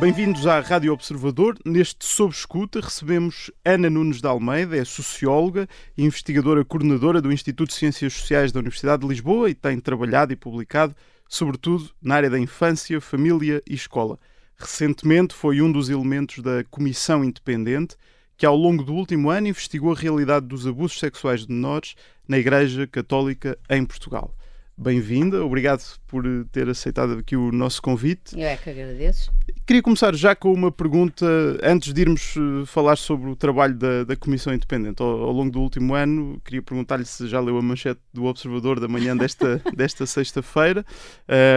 [0.00, 1.58] Bem-vindos à Rádio Observador.
[1.62, 7.68] Neste Sob Escuta recebemos Ana Nunes de Almeida, é socióloga e investigadora coordenadora do Instituto
[7.68, 10.96] de Ciências Sociais da Universidade de Lisboa e tem trabalhado e publicado,
[11.28, 14.18] sobretudo, na área da infância, família e escola.
[14.56, 17.94] Recentemente foi um dos elementos da Comissão Independente
[18.38, 21.94] que, ao longo do último ano, investigou a realidade dos abusos sexuais de menores
[22.26, 24.34] na Igreja Católica em Portugal
[24.80, 25.44] bem-vinda.
[25.44, 28.34] Obrigado por ter aceitado aqui o nosso convite.
[28.34, 29.30] Eu é que agradeço.
[29.66, 31.26] Queria começar já com uma pergunta,
[31.62, 35.02] antes de irmos eh, falar sobre o trabalho da, da Comissão Independente.
[35.02, 38.80] Ao, ao, longo do último ano, queria perguntar-lhe se já leu a manchete do Observador
[38.80, 40.84] da manhã desta, desta sexta-feira.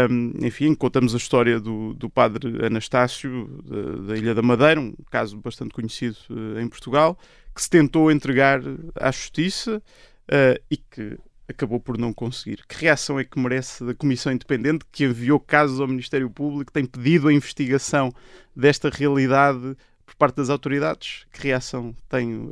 [0.09, 4.93] Um, enfim, contamos a história do, do padre Anastácio, da, da, Ilha da Madeira, um
[5.09, 7.17] caso bastante conhecido uh, em Portugal,
[7.55, 8.59] que se tentou entregar
[8.95, 12.63] à Justiça uh, e que acabou por não conseguir.
[12.67, 16.85] Que reação é que merece da Comissão Independente que enviou casos ao Ministério Público, tem
[16.85, 18.11] pedido a investigação
[18.55, 21.25] desta realidade por parte das autoridades?
[21.31, 22.49] Que reação tem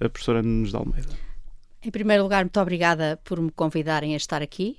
[0.00, 1.12] a, a professora Nunes de Almeida?
[1.82, 4.78] Em primeiro lugar, muito obrigada por me convidarem a estar aqui.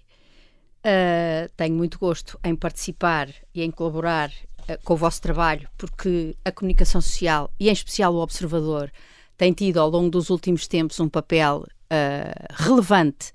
[0.80, 6.36] Uh, tenho muito gosto em participar e em colaborar uh, com o vosso trabalho, porque
[6.45, 8.92] a comunicação social, e em especial o Observador,
[9.38, 13.31] tem tido ao longo dos últimos tempos um papel uh, relevante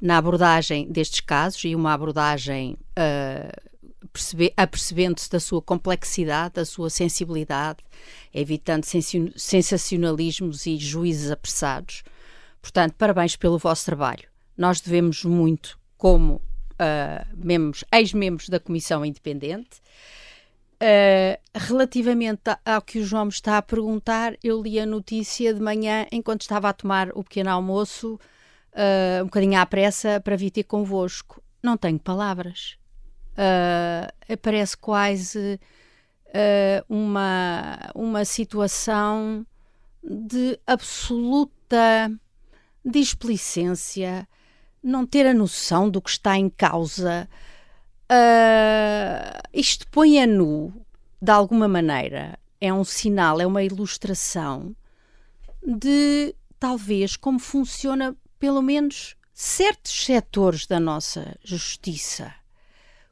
[0.00, 3.72] na abordagem destes casos e uma abordagem uh,
[4.12, 7.78] percebe, apercebendo-se da sua complexidade, da sua sensibilidade,
[8.34, 8.84] evitando
[9.36, 12.02] sensacionalismos e juízes apressados.
[12.60, 14.28] Portanto, parabéns pelo vosso trabalho.
[14.56, 19.80] Nós devemos muito como uh, membros, ex-membros da Comissão Independente.
[20.82, 25.60] Uh, relativamente ao que o João me está a perguntar, eu li a notícia de
[25.60, 28.18] manhã enquanto estava a tomar o pequeno almoço,
[28.72, 31.40] uh, um bocadinho à pressa, para vir ter convosco.
[31.62, 32.76] Não tenho palavras.
[33.34, 35.60] Uh, parece quase
[36.88, 39.46] uma, uma situação
[40.02, 42.10] de absoluta
[42.84, 44.26] displicência,
[44.82, 47.28] não ter a noção do que está em causa.
[48.12, 50.84] Uh, isto põe a nu,
[51.20, 54.76] de alguma maneira, é um sinal, é uma ilustração
[55.66, 62.34] de talvez como funciona, pelo menos, certos setores da nossa justiça.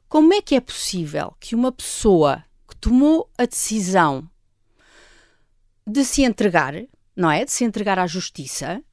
[0.07, 4.29] Como é que é possível que uma pessoa que tomou a decisão
[5.87, 6.75] de se entregar,
[7.15, 7.43] não é?
[7.43, 8.83] De se entregar à justiça,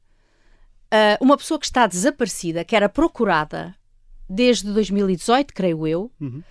[0.87, 3.77] uh, uma pessoa que está desaparecida, que era procurada
[4.29, 6.13] desde 2018, creio eu.
[6.21, 6.43] Uhum.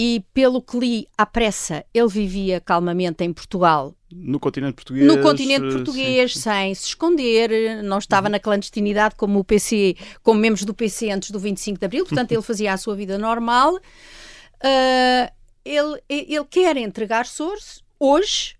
[0.00, 3.96] E pelo que li à pressa, ele vivia calmamente em Portugal.
[4.12, 5.04] No continente português.
[5.04, 6.40] No continente eh, português, sim.
[6.40, 8.32] sem se esconder, não estava uhum.
[8.32, 12.30] na clandestinidade como o PC, como membros do PC antes do 25 de Abril, portanto
[12.30, 13.74] ele fazia a sua vida normal.
[13.74, 15.32] Uh,
[15.64, 18.54] ele, ele quer entregar Source hoje,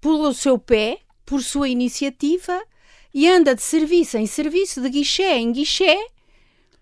[0.00, 2.60] pelo seu pé, por sua iniciativa,
[3.12, 5.96] e anda de serviço em serviço, de guichê em guichê,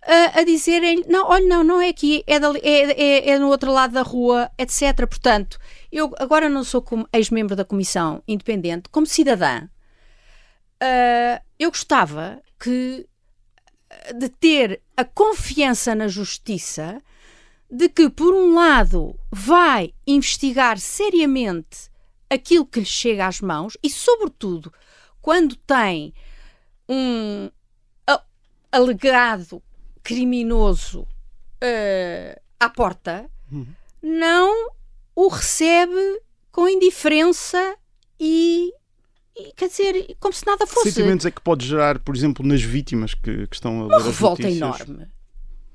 [0.07, 3.49] a, a dizerem não, olha, não, não é aqui, é, dali, é, é, é, no
[3.49, 4.95] outro lado da rua, etc.
[5.07, 5.59] Portanto,
[5.91, 13.07] eu agora não sou como ex-membro da Comissão Independente, como cidadã, uh, eu gostava que
[14.17, 17.03] de ter a confiança na justiça
[17.69, 21.91] de que, por um lado, vai investigar seriamente
[22.31, 24.73] aquilo que lhe chega às mãos e, sobretudo,
[25.21, 26.15] quando tem
[26.89, 27.51] um
[28.71, 29.63] alegado
[30.07, 33.67] criminoso uh, à porta, uhum.
[34.01, 34.71] não
[35.17, 36.23] o recebe
[36.53, 37.77] com indiferença
[38.21, 38.73] e,
[39.37, 40.85] e, quer dizer, como se nada fosse.
[40.85, 43.99] Que sentimentos é que pode gerar, por exemplo, nas vítimas que, que estão a Uma
[43.99, 45.09] revolta enorme.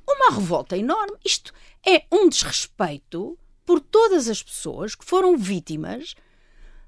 [0.08, 1.18] Uma revolta enorme.
[1.26, 1.54] Isto
[1.86, 6.16] é um desrespeito por todas as pessoas que foram vítimas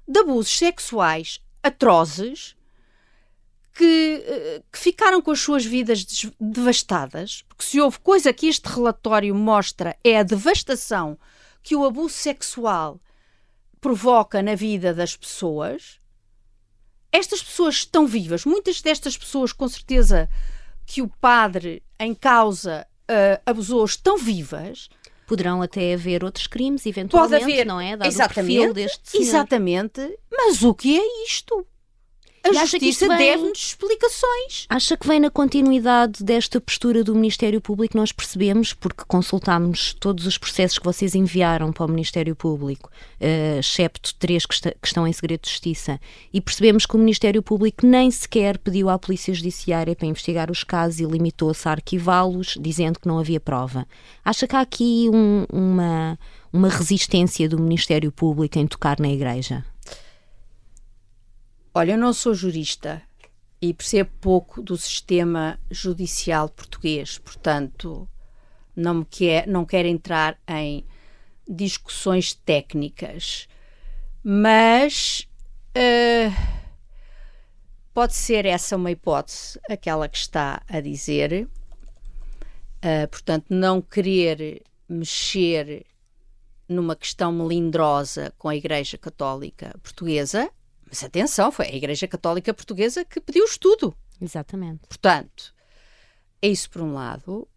[0.08, 2.56] de abusos sexuais atrozes
[3.74, 6.06] que, eh, que, ficaram com as suas vidas
[6.40, 11.18] devastadas, porque se houve coisa que este relatório mostra é a devastação
[11.62, 13.00] que o abuso sexual
[13.80, 15.98] provoca na vida das pessoas.
[17.10, 20.28] Estas pessoas estão vivas, muitas destas pessoas, com certeza,
[20.86, 24.88] que o padre em causa uh, abusou, estão vivas.
[25.26, 27.96] Poderão até haver outros crimes, eventualmente, Pode haver, não é?
[27.96, 30.18] Dado exatamente, exatamente.
[30.30, 31.66] Mas o que é isto?
[32.44, 33.18] A e justiça vem...
[33.18, 34.66] deve-nos explicações.
[34.68, 37.96] Acha que vem na continuidade desta postura do Ministério Público?
[37.96, 43.58] Nós percebemos, porque consultámos todos os processos que vocês enviaram para o Ministério Público, uh,
[43.58, 45.98] excepto três que, está, que, estão em segredo de justiça,
[46.32, 50.62] e percebemos que o Ministério Público nem sequer pediu à Polícia Judiciária para investigar os
[50.62, 53.86] casos e limitou-se a arquivá-los, dizendo que não havia prova.
[54.24, 56.18] Acha que há aqui um, uma
[56.54, 59.64] uma resistência do Ministério Público em tocar na Igreja?
[61.76, 63.02] Olha, eu não sou jurista
[63.60, 68.08] e percebo pouco do sistema judicial português, portanto,
[68.76, 70.86] não, me quer, não quero entrar em
[71.48, 73.48] discussões técnicas,
[74.22, 75.26] mas
[75.76, 76.32] uh,
[77.92, 81.48] pode ser essa uma hipótese, aquela que está a dizer.
[82.84, 85.84] Uh, portanto, não querer mexer
[86.68, 90.48] numa questão melindrosa com a Igreja Católica Portuguesa,
[90.88, 93.94] mas atenção, foi a Igreja Católica Portuguesa que pediu estudo.
[94.20, 94.86] Exatamente.
[94.88, 95.54] Portanto,
[96.40, 97.48] é isso por um lado.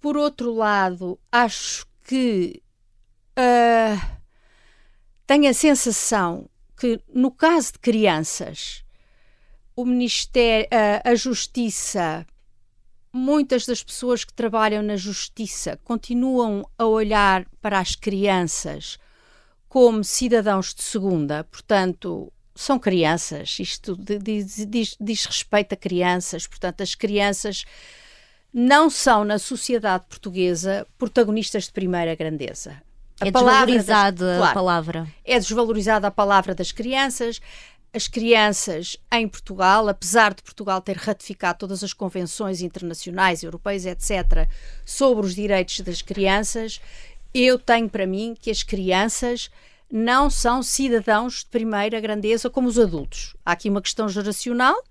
[0.00, 2.62] Por outro lado, acho que
[3.38, 4.20] uh,
[5.26, 8.84] tenho a sensação que, no caso de crianças,
[9.76, 10.68] o Ministério,
[11.04, 12.26] a Justiça,
[13.12, 18.98] muitas das pessoas que trabalham na Justiça continuam a olhar para as crianças
[19.68, 26.82] como cidadãos de segunda, portanto, são crianças, isto diz, diz, diz, respeito a crianças, portanto,
[26.82, 27.64] as crianças
[28.52, 32.82] não são na sociedade portuguesa protagonistas de primeira grandeza.
[33.20, 35.08] A é desvalorizada das, claro, a palavra.
[35.24, 37.40] É desvalorizada a palavra das crianças.
[37.94, 44.48] As crianças em Portugal, apesar de Portugal ter ratificado todas as convenções internacionais, europeias, etc.,
[44.84, 46.80] sobre os direitos das crianças,
[47.34, 49.50] eu tenho para mim que as crianças
[49.92, 53.36] não são cidadãos de primeira grandeza como os adultos.
[53.44, 54.82] Há aqui uma questão geracional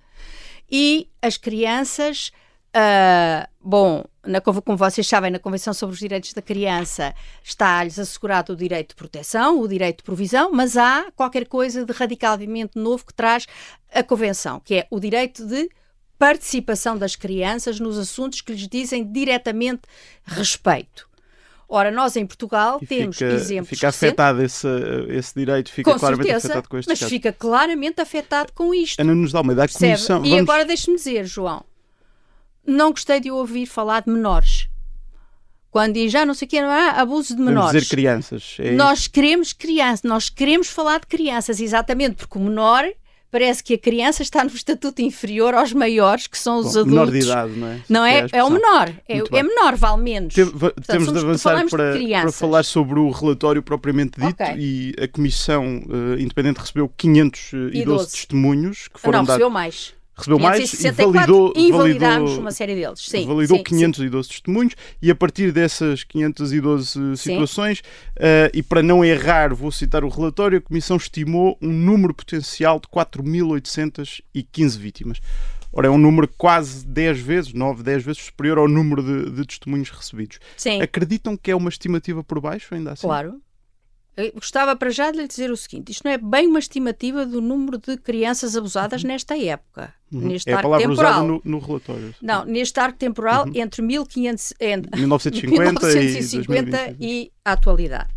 [0.70, 2.32] e as crianças
[2.74, 7.14] Uh, bom, na, como vocês sabem, na Convenção sobre os Direitos da Criança
[7.44, 11.92] está-lhes assegurado o direito de proteção, o direito de provisão, mas há qualquer coisa de
[11.92, 13.46] radicalmente novo que traz
[13.94, 15.70] a Convenção, que é o direito de
[16.18, 19.82] participação das crianças nos assuntos que lhes dizem diretamente
[20.24, 21.11] respeito.
[21.74, 23.70] Ora, nós em Portugal e temos fica, exemplos.
[23.70, 24.68] Fica afetado esse,
[25.08, 27.10] esse direito, fica com claramente certeza, afetado com este Mas caso.
[27.10, 29.00] fica claramente afetado com isto.
[29.00, 29.70] Ana nos dá uma ideia.
[29.70, 30.42] Comissão, e vamos...
[30.42, 31.64] agora deixe-me dizer, João,
[32.68, 34.68] não gostei de ouvir falar de menores.
[35.70, 37.72] Quando diz já não sei o que, é abuso de menores.
[37.72, 38.58] Vamos dizer crianças.
[38.60, 42.84] É nós queremos crianças, nós queremos falar de crianças, exatamente, porque o menor
[43.32, 46.92] parece que a criança está no estatuto inferior aos maiores, que são os Bom, adultos.
[46.92, 47.80] Menor de idade, não é?
[47.88, 48.20] Não é?
[48.20, 48.90] É, é o menor.
[49.08, 50.34] É, é, menor, vale menos.
[50.34, 54.56] Tem, Portanto, temos de avançar para, de para falar sobre o relatório propriamente dito okay.
[54.58, 59.40] e a Comissão uh, Independente recebeu 512 testemunhos que foram não, dados.
[59.40, 63.00] recebeu mais recebeu mais e validou, invalidámos validou, uma série deles.
[63.00, 64.34] Sim, validou sim, 512 sim.
[64.34, 70.10] testemunhos e a partir dessas 512 situações, uh, e para não errar, vou citar o
[70.10, 75.22] relatório, a Comissão estimou um número potencial de 4.815 vítimas.
[75.74, 79.46] Ora, é um número quase 10 vezes, 9, 10 vezes superior ao número de, de
[79.46, 80.40] testemunhos recebidos.
[80.58, 80.82] Sim.
[80.82, 83.08] Acreditam que é uma estimativa por baixo, ainda assim?
[83.08, 83.42] Claro.
[84.16, 87.26] Eu gostava para já de lhe dizer o seguinte: isto não é bem uma estimativa
[87.26, 90.28] do número de crianças abusadas nesta época, uhum.
[90.28, 91.12] neste é arco a palavra temporal.
[91.12, 92.16] usada no, no relatório.
[92.22, 93.54] Não, neste arco temporal uhum.
[93.56, 98.10] entre 1500, entre 1950, 1950 e, e a atualidade.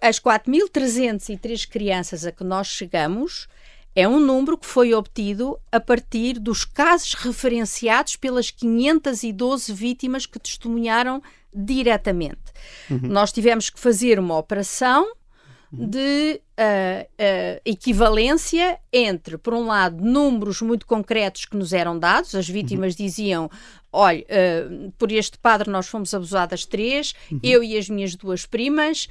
[0.00, 3.48] As 4.303 crianças a que nós chegamos
[3.94, 10.38] é um número que foi obtido a partir dos casos referenciados pelas 512 vítimas que
[10.38, 11.22] testemunharam
[11.54, 12.52] diretamente.
[12.90, 13.00] Uhum.
[13.02, 15.06] Nós tivemos que fazer uma operação
[15.72, 22.34] de uh, uh, equivalência entre, por um lado, números muito concretos que nos eram dados,
[22.34, 23.06] as vítimas uhum.
[23.06, 23.50] diziam:
[23.90, 27.40] olha, uh, por este padre nós fomos abusadas três, uhum.
[27.42, 29.08] eu e as minhas duas primas,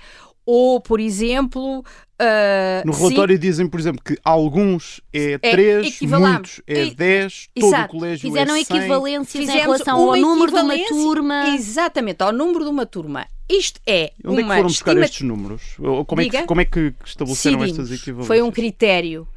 [0.52, 1.80] ou, por exemplo.
[1.80, 7.50] Uh, no relatório sim, dizem, por exemplo, que alguns é 3, é muitos é 10,
[7.56, 7.84] todo Exato.
[7.84, 8.78] o colégio Fizeram é 100.
[8.78, 11.48] equivalências em relação ao número de uma turma.
[11.56, 13.26] Exatamente, ao número de uma turma.
[13.50, 14.12] Isto é.
[14.24, 15.06] Onde é que uma foram buscar estima...
[15.06, 15.62] estes números?
[16.06, 18.28] Como é, que, como é que estabeleceram estas equivalências?
[18.28, 19.28] Foi um critério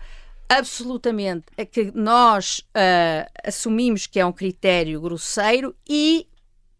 [0.48, 6.26] absolutamente que nós uh, assumimos que é um critério grosseiro e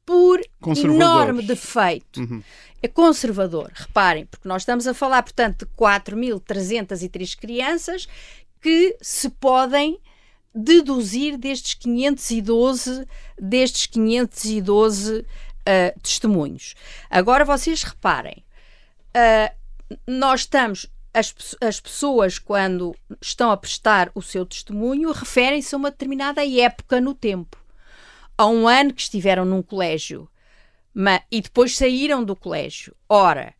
[0.04, 0.40] por
[0.76, 2.20] enorme defeito.
[2.20, 2.42] Uhum.
[2.82, 8.06] É conservador, reparem, porque nós estamos a falar, portanto, de 4.303 crianças
[8.60, 9.98] que se podem
[10.54, 13.06] deduzir destes 512,
[13.38, 16.74] destes 512 uh, testemunhos.
[17.10, 18.44] Agora vocês reparem,
[19.16, 19.54] uh,
[20.06, 25.90] nós estamos, as, as pessoas quando estão a prestar o seu testemunho referem-se a uma
[25.90, 27.63] determinada época no tempo.
[28.36, 30.28] A um ano que estiveram num colégio
[30.94, 32.94] mas, e depois saíram do colégio.
[33.08, 33.52] Ora,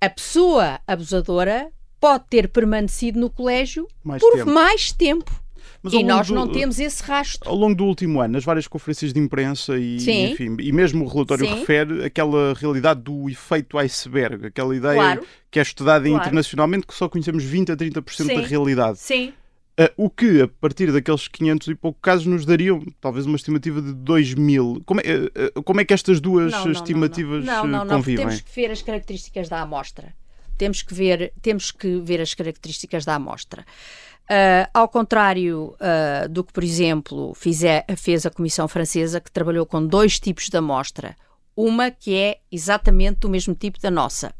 [0.00, 1.70] a pessoa abusadora
[2.00, 4.50] pode ter permanecido no colégio mais por tempo.
[4.50, 5.44] mais tempo.
[5.92, 7.48] e nós do, não temos esse rastro.
[7.48, 10.32] Ao longo do último ano, nas várias conferências de imprensa e, Sim.
[10.32, 11.54] enfim, e mesmo o relatório Sim.
[11.54, 15.26] refere aquela realidade do efeito iceberg, aquela ideia claro.
[15.50, 16.22] que é estudada claro.
[16.22, 18.34] internacionalmente que só conhecemos 20 a 30% Sim.
[18.34, 18.98] da realidade.
[18.98, 19.32] Sim.
[19.76, 23.82] Uh, o que, a partir daqueles 500 e pouco casos, nos dariam talvez uma estimativa
[23.82, 24.80] de 2 mil.
[24.86, 27.84] Como é, uh, como é que estas duas não, não, estimativas não, não.
[27.84, 28.24] não convivem?
[28.24, 30.14] Temos que ver as características da amostra.
[30.56, 33.66] Temos que ver, temos que ver as características da amostra.
[34.30, 35.76] Uh, ao contrário
[36.30, 40.56] do que, por exemplo, fizer, fez a Comissão Francesa, que trabalhou com dois tipos de
[40.56, 41.16] amostra.
[41.56, 44.32] Uma que é exatamente do mesmo tipo da nossa.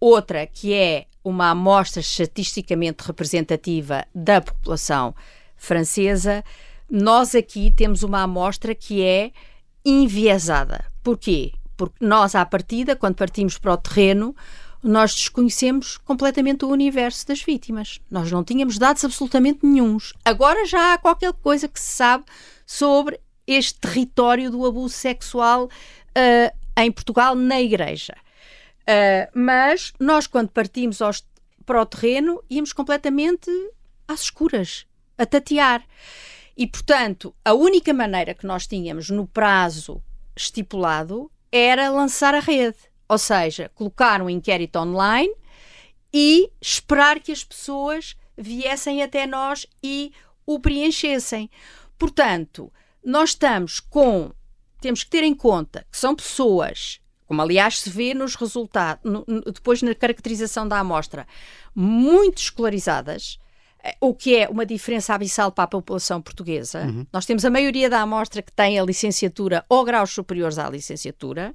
[0.00, 5.14] Outra que é uma amostra estatisticamente representativa da população
[5.56, 6.42] francesa,
[6.90, 9.32] nós aqui temos uma amostra que é
[9.84, 10.84] enviesada.
[11.02, 11.52] Porquê?
[11.76, 14.34] Porque nós, à partida, quando partimos para o terreno,
[14.82, 18.00] nós desconhecemos completamente o universo das vítimas.
[18.10, 20.12] Nós não tínhamos dados absolutamente nenhums.
[20.24, 22.24] Agora já há qualquer coisa que se sabe
[22.66, 28.14] sobre este território do abuso sexual uh, em Portugal na Igreja.
[28.90, 31.24] Uh, mas nós, quando partimos aos,
[31.64, 33.48] para o terreno, íamos completamente
[34.08, 34.84] às escuras,
[35.16, 35.84] a tatear.
[36.56, 40.02] E, portanto, a única maneira que nós tínhamos no prazo
[40.36, 42.78] estipulado era lançar a rede.
[43.08, 45.32] Ou seja, colocar um inquérito online
[46.12, 50.12] e esperar que as pessoas viessem até nós e
[50.44, 51.48] o preenchessem.
[51.96, 52.72] Portanto,
[53.04, 54.32] nós estamos com.
[54.80, 59.24] Temos que ter em conta que são pessoas como aliás se vê nos resultados, no,
[59.52, 61.28] depois na caracterização da amostra,
[61.72, 63.38] muito escolarizadas,
[63.84, 66.80] eh, o que é uma diferença abissal para a população portuguesa.
[66.80, 67.06] Uhum.
[67.12, 71.54] Nós temos a maioria da amostra que tem a licenciatura ou graus superiores à licenciatura.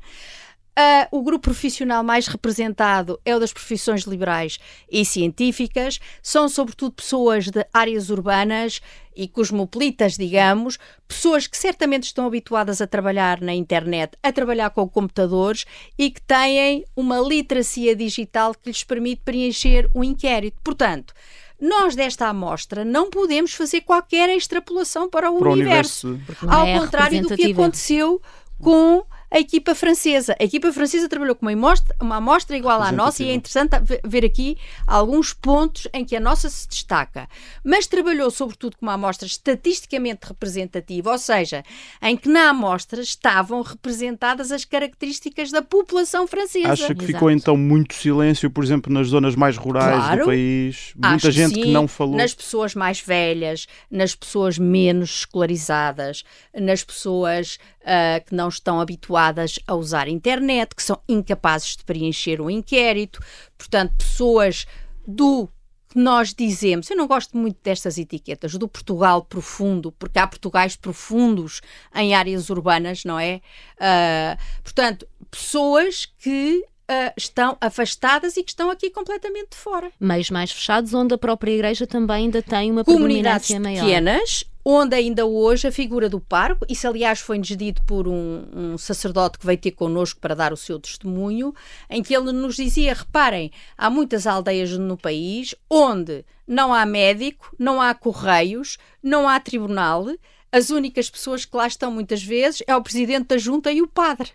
[0.77, 4.60] Uh, o grupo profissional mais representado é o das profissões liberais
[4.91, 6.01] e científicas.
[6.22, 8.82] São, sobretudo, pessoas de áreas urbanas
[9.15, 10.77] e cosmopolitas, digamos,
[11.08, 15.65] pessoas que certamente estão habituadas a trabalhar na internet, a trabalhar com computadores
[15.98, 20.58] e que têm uma literacia digital que lhes permite preencher o inquérito.
[20.62, 21.13] Portanto,
[21.58, 26.50] nós desta amostra não podemos fazer qualquer extrapolação para o, para universo, universo.
[26.50, 28.22] Ao é contrário do que aconteceu
[28.60, 29.05] com
[29.36, 30.34] a equipa francesa.
[30.39, 33.74] A equipa francesa trabalhou com uma amostra, uma amostra igual à nossa e é interessante
[34.06, 37.27] ver aqui alguns pontos em que a nossa se destaca.
[37.62, 41.65] Mas trabalhou sobretudo com uma amostra estatisticamente representativa, ou seja,
[42.01, 46.72] em que na amostra estavam representadas as características da população francesa.
[46.72, 47.06] Acha que Exato.
[47.06, 50.94] ficou então muito silêncio, por exemplo, nas zonas mais rurais claro, do país?
[50.96, 52.15] Muita gente que, sim, que não falou.
[52.15, 56.24] Nas pessoas mais velhas, nas pessoas menos escolarizadas,
[56.54, 59.25] nas pessoas uh, que não estão habituadas
[59.67, 63.20] a usar a internet, que são incapazes de preencher um inquérito,
[63.58, 64.65] portanto, pessoas
[65.08, 65.48] do
[65.89, 70.75] que nós dizemos, eu não gosto muito destas etiquetas, do Portugal profundo, porque há Portugais
[70.75, 71.62] profundos
[71.96, 73.41] em áreas urbanas, não é?
[73.77, 79.91] Uh, portanto, pessoas que Uh, estão afastadas e que estão aqui completamente de fora.
[80.00, 83.84] Meios mais fechados, onde a própria Igreja também ainda tem uma Comunidades maior.
[83.84, 88.77] pequenas, onde ainda hoje a figura do parco, isso aliás foi-nos dito por um, um,
[88.79, 91.53] sacerdote que veio ter connosco para dar o seu testemunho,
[91.88, 97.55] em que ele nos dizia: reparem, há muitas aldeias no país onde não há médico,
[97.60, 100.07] não há correios, não há tribunal,
[100.51, 103.88] as únicas pessoas que lá estão muitas vezes é o presidente da junta e o
[103.88, 104.31] padre.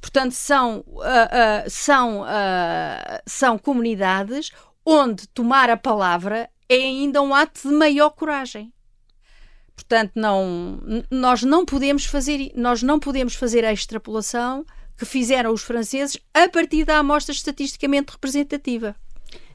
[0.00, 4.50] Portanto, são, uh, uh, são, uh, são comunidades
[4.84, 8.72] onde tomar a palavra é ainda um ato de maior coragem.
[9.76, 10.80] Portanto, não,
[11.10, 14.64] nós não podemos fazer, nós não podemos fazer a extrapolação
[14.96, 18.96] que fizeram os franceses a partir da amostra estatisticamente representativa.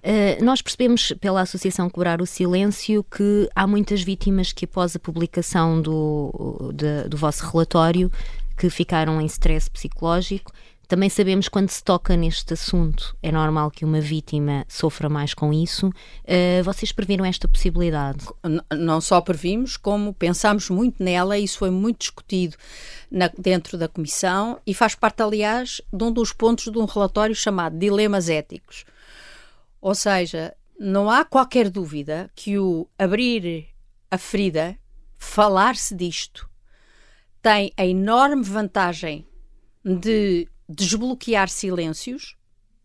[0.03, 4.99] Uh, nós percebemos pela Associação Cobrar o Silêncio que há muitas vítimas que, após a
[4.99, 8.11] publicação do, de, do vosso relatório,
[8.57, 10.51] que ficaram em stress psicológico.
[10.91, 15.53] Também sabemos quando se toca neste assunto, é normal que uma vítima sofra mais com
[15.53, 15.87] isso.
[15.87, 18.25] Uh, vocês previram esta possibilidade?
[18.77, 22.57] Não só previmos, como pensámos muito nela, e isso foi muito discutido
[23.09, 27.33] na, dentro da Comissão e faz parte, aliás, de um dos pontos de um relatório
[27.33, 28.83] chamado Dilemas Éticos.
[29.79, 33.69] Ou seja, não há qualquer dúvida que o abrir
[34.11, 34.77] a ferida,
[35.17, 36.49] falar-se disto,
[37.41, 39.25] tem a enorme vantagem
[39.85, 42.35] de desbloquear silêncios.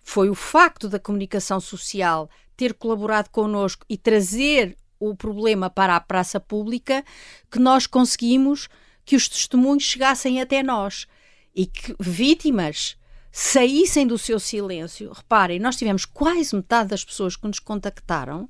[0.03, 6.01] Foi o facto da comunicação social ter colaborado connosco e trazer o problema para a
[6.01, 7.05] praça pública
[7.51, 8.69] que nós conseguimos
[9.05, 11.07] que os testemunhos chegassem até nós
[11.55, 12.97] e que vítimas
[13.31, 15.13] saíssem do seu silêncio.
[15.13, 18.49] Reparem, nós tivemos quase metade das pessoas que nos contactaram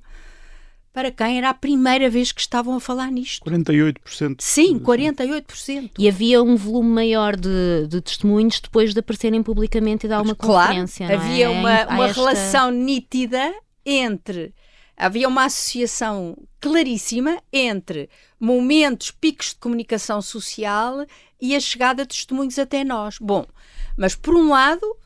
[0.96, 3.44] para quem era a primeira vez que estavam a falar nisto.
[3.44, 4.36] 48%.
[4.38, 5.90] Sim, 48%.
[5.98, 10.34] E havia um volume maior de, de testemunhos depois de aparecerem publicamente e dar uma
[10.34, 11.14] claro, conferência.
[11.14, 11.48] havia é?
[11.50, 12.18] uma, uma esta...
[12.18, 14.54] relação nítida entre.
[14.96, 18.08] Havia uma associação claríssima entre
[18.40, 21.04] momentos, picos de comunicação social
[21.38, 23.18] e a chegada de testemunhos até nós.
[23.20, 23.44] Bom,
[23.98, 24.96] mas por um lado,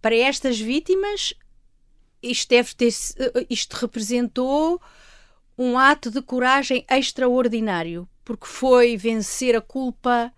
[0.00, 1.34] para estas vítimas,
[2.22, 2.94] isto, deve ter,
[3.50, 4.80] isto representou
[5.56, 10.32] um ato de coragem extraordinário, porque foi vencer a culpa,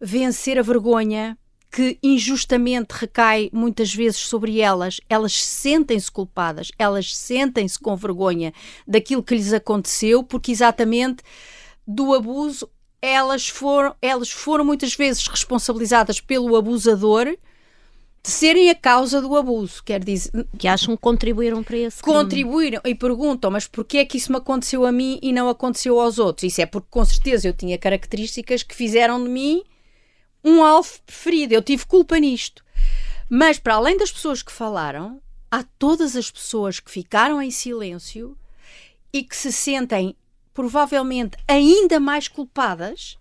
[0.00, 1.36] vencer a vergonha
[1.70, 5.00] que injustamente recai muitas vezes sobre elas.
[5.08, 8.52] Elas sentem-se culpadas, elas sentem-se com vergonha
[8.86, 11.22] daquilo que lhes aconteceu, porque exatamente
[11.86, 12.68] do abuso
[13.02, 17.34] elas foram, elas foram muitas vezes responsabilizadas pelo abusador
[18.22, 20.30] de serem a causa do abuso, quer dizer...
[20.58, 22.18] Que acham que contribuíram para esse crime.
[22.18, 25.98] Contribuíram e perguntam, mas porquê é que isso me aconteceu a mim e não aconteceu
[25.98, 26.44] aos outros?
[26.44, 29.62] Isso é porque com certeza eu tinha características que fizeram de mim
[30.44, 32.64] um alvo preferido, eu tive culpa nisto.
[33.28, 38.36] Mas para além das pessoas que falaram, há todas as pessoas que ficaram em silêncio
[39.12, 40.14] e que se sentem
[40.52, 43.16] provavelmente ainda mais culpadas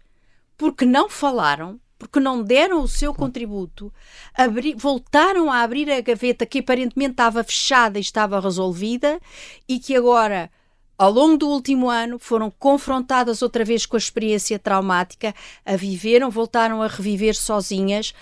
[0.57, 3.93] porque não falaram, porque não deram o seu contributo,
[4.33, 9.19] abri, voltaram a abrir a gaveta que aparentemente estava fechada e estava resolvida
[9.67, 10.49] e que agora,
[10.97, 16.31] ao longo do último ano, foram confrontadas outra vez com a experiência traumática, a viveram,
[16.31, 18.13] voltaram a reviver sozinhas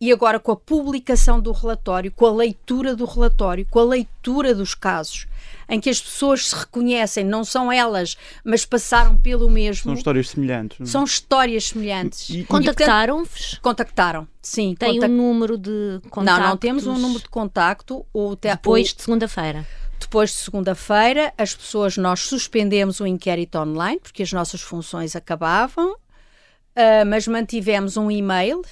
[0.00, 4.54] e agora com a publicação do relatório, com a leitura do relatório, com a leitura
[4.54, 5.28] dos casos,
[5.70, 9.84] em que as pessoas se reconhecem, não são elas, mas passaram pelo mesmo.
[9.84, 10.78] São histórias semelhantes.
[10.80, 10.86] Não?
[10.86, 10.90] é?
[10.90, 12.28] São histórias semelhantes.
[12.28, 13.58] E, Contactaram-vos?
[13.62, 14.74] Contactaram, sim.
[14.74, 15.12] Tem contact...
[15.12, 16.42] um número de contactos?
[16.42, 18.04] Não, não temos um número de contacto.
[18.12, 18.48] O te...
[18.48, 19.64] Depois de segunda-feira?
[20.00, 25.92] Depois de segunda-feira, as pessoas, nós suspendemos o inquérito online, porque as nossas funções acabavam,
[25.92, 28.62] uh, mas mantivemos um e-mail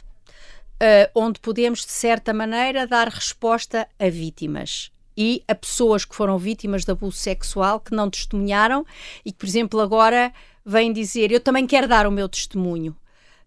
[0.80, 6.38] Uh, onde podemos, de certa maneira, dar resposta a vítimas e a pessoas que foram
[6.38, 8.86] vítimas de abuso sexual que não testemunharam
[9.24, 10.32] e que, por exemplo, agora
[10.64, 12.96] vêm dizer: Eu também quero dar o meu testemunho.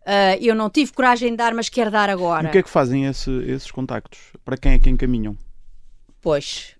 [0.02, 2.48] Uh, eu não tive coragem de dar, mas quero dar agora.
[2.48, 4.20] E o que é que fazem esse, esses contactos?
[4.44, 5.38] Para quem é que encaminham?
[6.20, 6.76] Pois.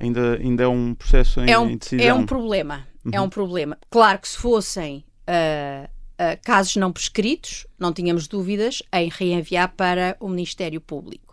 [0.00, 2.06] Ainda, ainda é um processo em, é um, em decisão.
[2.06, 2.86] É um problema.
[3.04, 3.10] Uhum.
[3.12, 3.76] É um problema.
[3.90, 5.04] Claro que se fossem.
[5.28, 11.31] Uh, Uh, casos não prescritos, não tínhamos dúvidas em reenviar para o Ministério Público.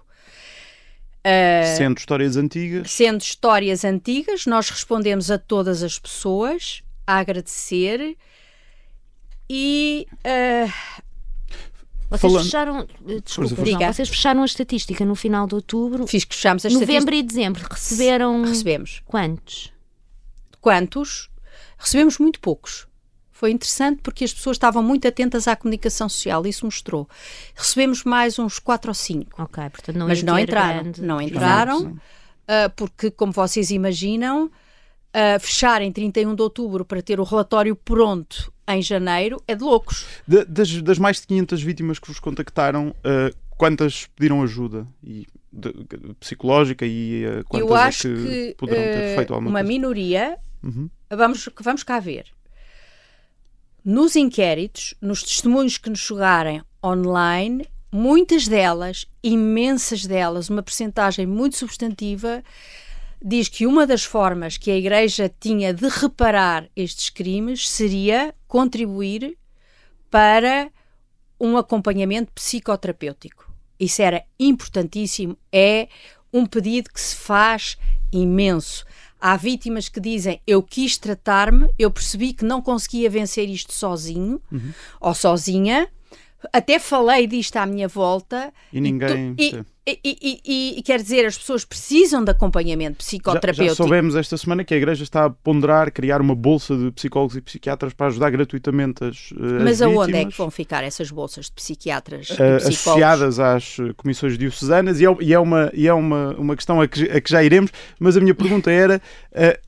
[1.30, 2.90] Uh, sendo histórias antigas?
[2.92, 8.18] Sendo histórias antigas, nós respondemos a todas as pessoas a agradecer
[9.50, 10.08] e.
[10.20, 10.72] Uh,
[12.10, 12.44] vocês Falando...
[12.44, 12.88] fecharam.
[13.24, 16.08] Desculpa, João, vocês fecharam a estatística no final de outubro.
[16.08, 16.94] Fiz que fechámos a estatística.
[16.94, 18.42] Novembro e dezembro receberam.
[18.44, 19.04] Recebemos.
[19.06, 19.72] Quantos?
[20.60, 21.30] Quantos?
[21.78, 22.89] Recebemos muito poucos.
[23.40, 27.08] Foi interessante porque as pessoas estavam muito atentas à comunicação social, isso mostrou.
[27.56, 29.42] Recebemos mais uns 4 ou 5.
[29.42, 30.84] Ok, portanto não Mas não entraram.
[30.84, 31.02] Grande...
[31.02, 37.18] Não entraram, uh, porque, como vocês imaginam, uh, fechar em 31 de outubro para ter
[37.18, 40.06] o relatório pronto em janeiro é de loucos.
[40.28, 44.86] De, das, das, mais de 500 vítimas que vos contactaram, uh, quantas pediram ajuda?
[45.02, 45.74] E, de,
[46.20, 49.68] psicológica e uh, quantas Eu acho é que, que poderão ter feito alguma uma coisa?
[49.70, 50.90] minoria, uhum.
[51.10, 52.26] vamos, vamos cá ver.
[53.92, 61.58] Nos inquéritos, nos testemunhos que nos chegarem online, muitas delas, imensas delas, uma percentagem muito
[61.58, 62.44] substantiva,
[63.20, 69.36] diz que uma das formas que a Igreja tinha de reparar estes crimes seria contribuir
[70.12, 70.70] para
[71.40, 73.52] um acompanhamento psicoterapêutico.
[73.80, 75.88] Isso era importantíssimo, é
[76.32, 77.76] um pedido que se faz
[78.14, 78.86] imenso.
[79.20, 84.42] Há vítimas que dizem: Eu quis tratar-me, eu percebi que não conseguia vencer isto sozinho
[84.52, 84.72] uhum.
[85.02, 85.88] ou sozinha.
[86.54, 88.54] Até falei disto à minha volta.
[88.72, 89.36] E ninguém.
[89.38, 89.66] E, tu, e,
[90.04, 93.64] e, e, e, quer dizer, as pessoas precisam de acompanhamento psicoterapêutico.
[93.64, 96.92] Já, já soubemos esta semana que a Igreja está a ponderar criar uma bolsa de
[96.92, 100.84] psicólogos e psiquiatras para ajudar gratuitamente as, as Mas aonde vítimas, é que vão ficar
[100.84, 102.30] essas bolsas de psiquiatras?
[102.32, 106.82] Uh, associadas às comissões diocesanas e é, e é, uma, e é uma, uma questão
[106.82, 109.02] a que, a que já iremos, mas a minha pergunta era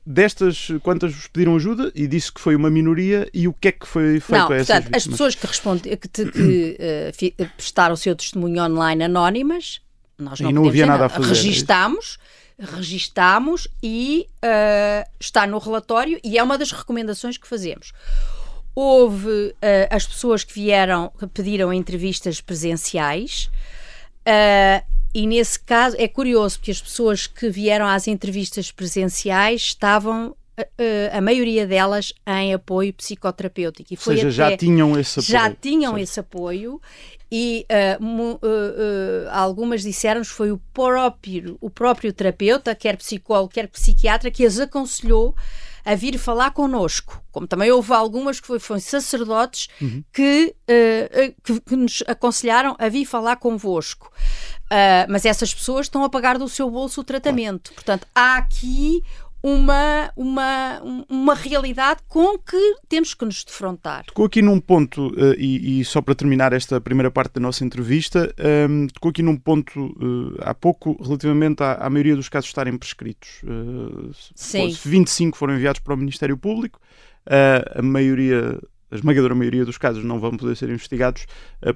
[0.06, 1.90] destas, quantas vos pediram ajuda?
[1.94, 4.56] E disse que foi uma minoria e o que é que foi feito não, a
[4.56, 5.02] essas portanto, vítimas?
[5.02, 9.80] as pessoas que, responde, que, te, que uh, prestaram o seu testemunho online anónimas
[10.18, 11.28] nós não, e não havia nada a fazer.
[11.28, 12.18] Registámos,
[12.58, 17.92] registámos e uh, está no relatório e é uma das recomendações que fazemos.
[18.74, 19.54] Houve uh,
[19.90, 23.50] as pessoas que vieram, que pediram entrevistas presenciais
[24.26, 30.34] uh, e nesse caso é curioso porque as pessoas que vieram às entrevistas presenciais estavam
[31.12, 33.92] a, maioria delas em apoio psicoterapêutico.
[33.92, 35.30] E foi Ou seja, já tinham esse apoio.
[35.30, 36.02] Já tinham certo.
[36.02, 36.80] esse apoio
[37.34, 37.66] e
[37.98, 44.30] uh, uh, uh, algumas disseram-nos foi o próprio, o próprio terapeuta, quer psicólogo, quer psiquiatra,
[44.30, 45.34] que as aconselhou
[45.82, 47.24] a vir falar connosco.
[47.32, 50.04] Como também houve algumas que foram sacerdotes uhum.
[50.12, 50.54] que,
[51.42, 54.12] que, que, nos aconselharam a vir falar convosco.
[55.08, 57.70] mas essas pessoas estão a pagar do seu bolso o tratamento.
[57.70, 57.74] Claro.
[57.74, 59.02] Portanto, há aqui
[59.42, 64.04] uma, uma, uma realidade com que temos que nos defrontar.
[64.06, 67.64] Tocou aqui num ponto, uh, e, e, só para terminar esta primeira parte da nossa
[67.64, 72.28] entrevista, um, ehm, tocou aqui num ponto uh, há pouco relativamente à, à, maioria dos
[72.28, 73.42] casos estarem prescritos.
[73.42, 74.72] Uh, Sim.
[74.84, 76.80] 25 foram enviados para o Ministério Público,
[77.24, 78.58] a maioria,
[78.90, 81.26] a esmagadora maioria dos casos não vão poder ser investigados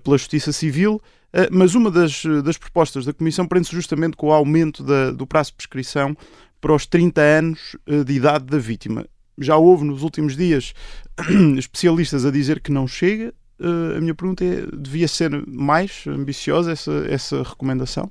[0.02, 1.00] pela Justiça Civil.
[1.52, 5.50] Mas uma das, das propostas da Comissão prende-se justamente com o aumento da, do prazo
[5.50, 6.16] de prescrição
[6.66, 9.06] para os 30 anos eh, de idade da vítima.
[9.38, 10.74] Já houve nos últimos dias
[11.56, 13.32] especialistas a dizer que não chega.
[13.60, 18.10] Uh, a minha pergunta é: devia ser mais ambiciosa essa, essa recomendação?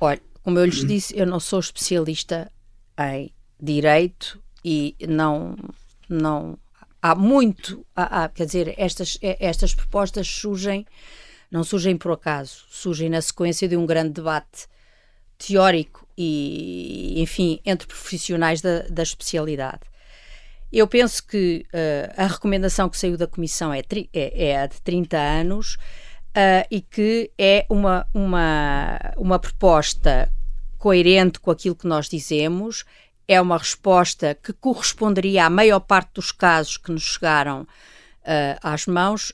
[0.00, 2.50] Olha, como eu lhes disse, eu não sou especialista
[2.98, 5.54] em direito e não.
[6.08, 6.58] não
[7.02, 7.84] há muito.
[7.94, 10.86] Há, há, quer dizer, estas, estas propostas surgem,
[11.50, 14.66] não surgem por acaso, surgem na sequência de um grande debate
[15.36, 19.80] teórico e, enfim, entre profissionais da, da especialidade.
[20.72, 24.80] Eu penso que uh, a recomendação que saiu da Comissão é, é, é a de
[24.80, 30.32] 30 anos uh, e que é uma, uma, uma proposta
[30.78, 32.84] coerente com aquilo que nós dizemos,
[33.28, 38.86] é uma resposta que corresponderia à maior parte dos casos que nos chegaram uh, às
[38.86, 39.32] mãos.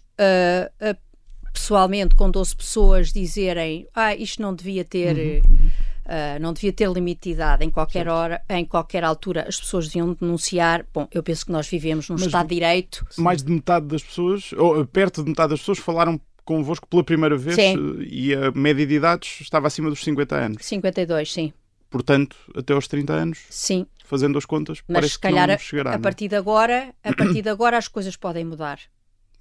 [1.52, 5.42] pessoalmente, com 12 pessoas dizerem ah, isto não devia ter.
[5.44, 9.44] Uhum, uhum Uh, não devia ter limite de idade em qualquer hora, em qualquer altura
[9.46, 10.86] as pessoas deviam denunciar.
[10.94, 13.06] Bom, eu penso que nós vivemos num Mas Estado de Direito.
[13.18, 17.36] Mais de metade das pessoas, ou perto de metade das pessoas, falaram convosco pela primeira
[17.36, 17.98] vez sim.
[18.00, 20.64] e a média de idades estava acima dos 50 anos.
[20.64, 21.52] 52, sim.
[21.90, 23.40] Portanto, até aos 30 anos.
[23.50, 23.86] Sim.
[24.02, 27.12] Fazendo as contas, Mas parece se calhar que não chegará, a, partir de agora, a
[27.12, 28.78] partir de agora as coisas podem mudar.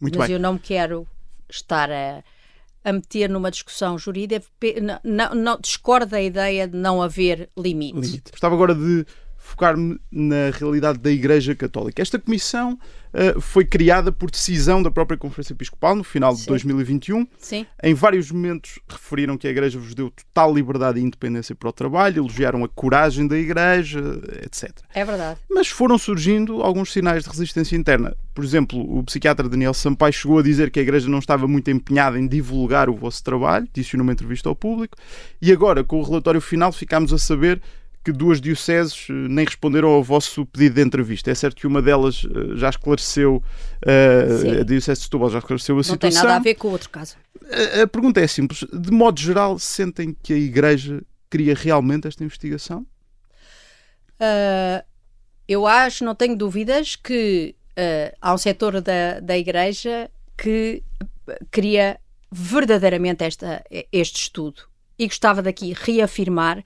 [0.02, 0.36] Muito Mas bem.
[0.36, 1.08] eu não me quero
[1.50, 2.22] estar a
[2.88, 4.46] a meter numa discussão jurídica,
[5.04, 8.00] não, não, discorda da ideia de não haver limite.
[8.00, 8.32] limite.
[8.42, 9.06] Agora de
[9.48, 12.02] focar-me na realidade da Igreja Católica.
[12.02, 12.78] Esta comissão
[13.14, 16.48] uh, foi criada por decisão da própria Conferência Episcopal no final de Sim.
[16.48, 17.28] 2021.
[17.40, 17.66] Sim.
[17.82, 21.72] Em vários momentos referiram que a Igreja vos deu total liberdade e independência para o
[21.72, 24.00] trabalho, elogiaram a coragem da Igreja,
[24.44, 24.70] etc.
[24.94, 25.40] É verdade.
[25.50, 28.16] Mas foram surgindo alguns sinais de resistência interna.
[28.34, 31.72] Por exemplo, o psiquiatra Daniel Sampaio chegou a dizer que a Igreja não estava muito
[31.72, 34.98] empenhada em divulgar o vosso trabalho, disse numa entrevista ao público,
[35.42, 37.62] e agora, com o relatório final, ficámos a saber
[38.08, 41.30] que duas dioceses eh, nem responderam ao vosso pedido de entrevista.
[41.30, 43.44] É certo que uma delas eh, já esclareceu,
[43.86, 46.08] uh, a Diocese de Setúbal já esclareceu a situação.
[46.10, 47.18] Não tem nada a ver com o outro caso.
[47.52, 48.64] A, a, pergunta é simples.
[48.72, 52.88] De modo geral, sentem que a Igreja queria realmente esta investigação?
[54.22, 54.82] Uh,
[55.46, 60.82] eu acho, não tenho dúvidas, que uh, há um setor da, da Igreja que
[61.52, 62.00] queria
[62.32, 64.62] verdadeiramente esta, este estudo.
[64.98, 66.64] E gostava daqui reafirmar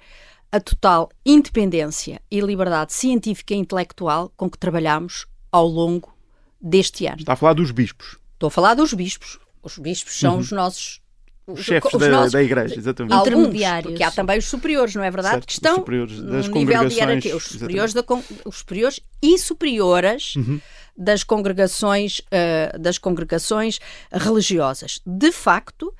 [0.52, 6.14] a total independência e liberdade científica e intelectual com que trabalhamos ao longo
[6.60, 7.20] deste ano.
[7.20, 8.18] Está a falar dos bispos.
[8.34, 9.40] Estou a falar dos bispos.
[9.64, 10.40] Os bispos são uhum.
[10.40, 11.02] os nossos
[11.48, 13.14] os chefes da, nossos, da igreja, exatamente.
[13.14, 13.92] Alguns, intermediários.
[13.92, 15.36] Porque há também os superiores, não é verdade?
[15.36, 17.36] Certo, que estão os superiores das no nível de hierarquia.
[17.36, 18.04] Os superiores, da,
[18.46, 20.62] os superiores e superioras uhum.
[20.96, 23.80] das congregações uh, das congregações
[24.12, 25.02] religiosas.
[25.06, 25.94] De facto,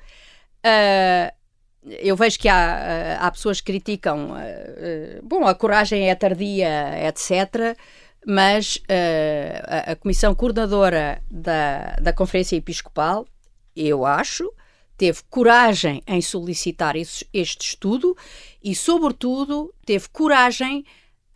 [0.64, 1.41] uh,
[1.84, 6.14] eu vejo que há, eh, há pessoas que criticam, eh, eh, bom, a coragem é
[6.14, 7.76] tardia, etc.,
[8.24, 13.26] mas a, a, Comissão Coordenadora da, da Conferência Episcopal,
[13.74, 14.52] eu acho,
[14.96, 18.16] teve coragem em solicitar este estudo
[18.62, 20.84] e, sobretudo, teve coragem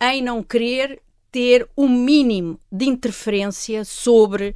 [0.01, 4.55] em não querer ter o um mínimo de interferência sobre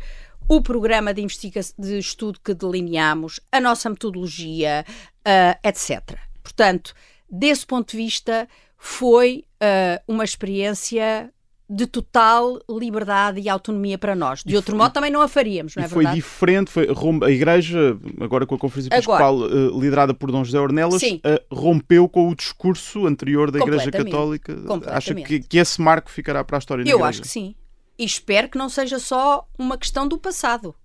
[0.52, 4.84] o programa de, investigação, de estudo que delineamos, a nossa metodologia,
[5.26, 6.18] uh, etc.
[6.44, 6.94] Portanto,
[7.30, 11.32] desse ponto de vista, foi uh, uma experiência
[11.70, 14.44] de total liberdade e autonomia para nós.
[14.44, 16.22] De outro modo, também não a faríamos, não é foi verdade?
[16.22, 16.70] Foi diferente.
[16.70, 16.88] Foi,
[17.24, 22.10] a Igreja, agora com a Conferência Episcopal uh, liderada por Dom José Ornelas, uh, rompeu
[22.10, 24.54] com o discurso anterior da Igreja Católica.
[24.88, 27.56] Acha que, que, esse marco ficará para a história Eu acho que sim.
[27.98, 30.76] E espero que não seja só uma questão do passado,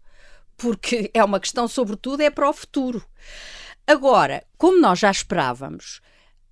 [0.57, 3.05] porque é uma questão, sobretudo, é para o futuro.
[3.87, 6.01] Agora, como nós já esperávamos,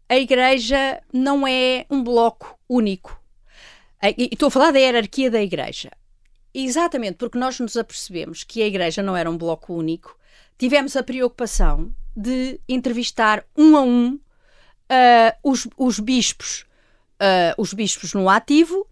[0.08, 3.20] a Igreja não é um bloco único.
[4.02, 5.90] E estou a falar da hierarquia da Igreja.
[6.52, 10.16] Exatamente, porque nós nos apercebemos que a Igreja não era um bloco único,
[10.56, 16.64] tivemos a preocupação de entrevistar um a um uh, os, os bispos,
[17.14, 18.86] uh, os bispos no ativo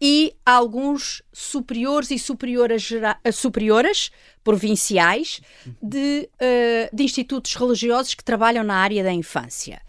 [0.00, 2.88] e alguns superiores e superioras,
[3.32, 4.10] superioras
[4.42, 5.40] provinciais
[5.82, 9.80] de, uh, de institutos religiosos que trabalham na área da infância.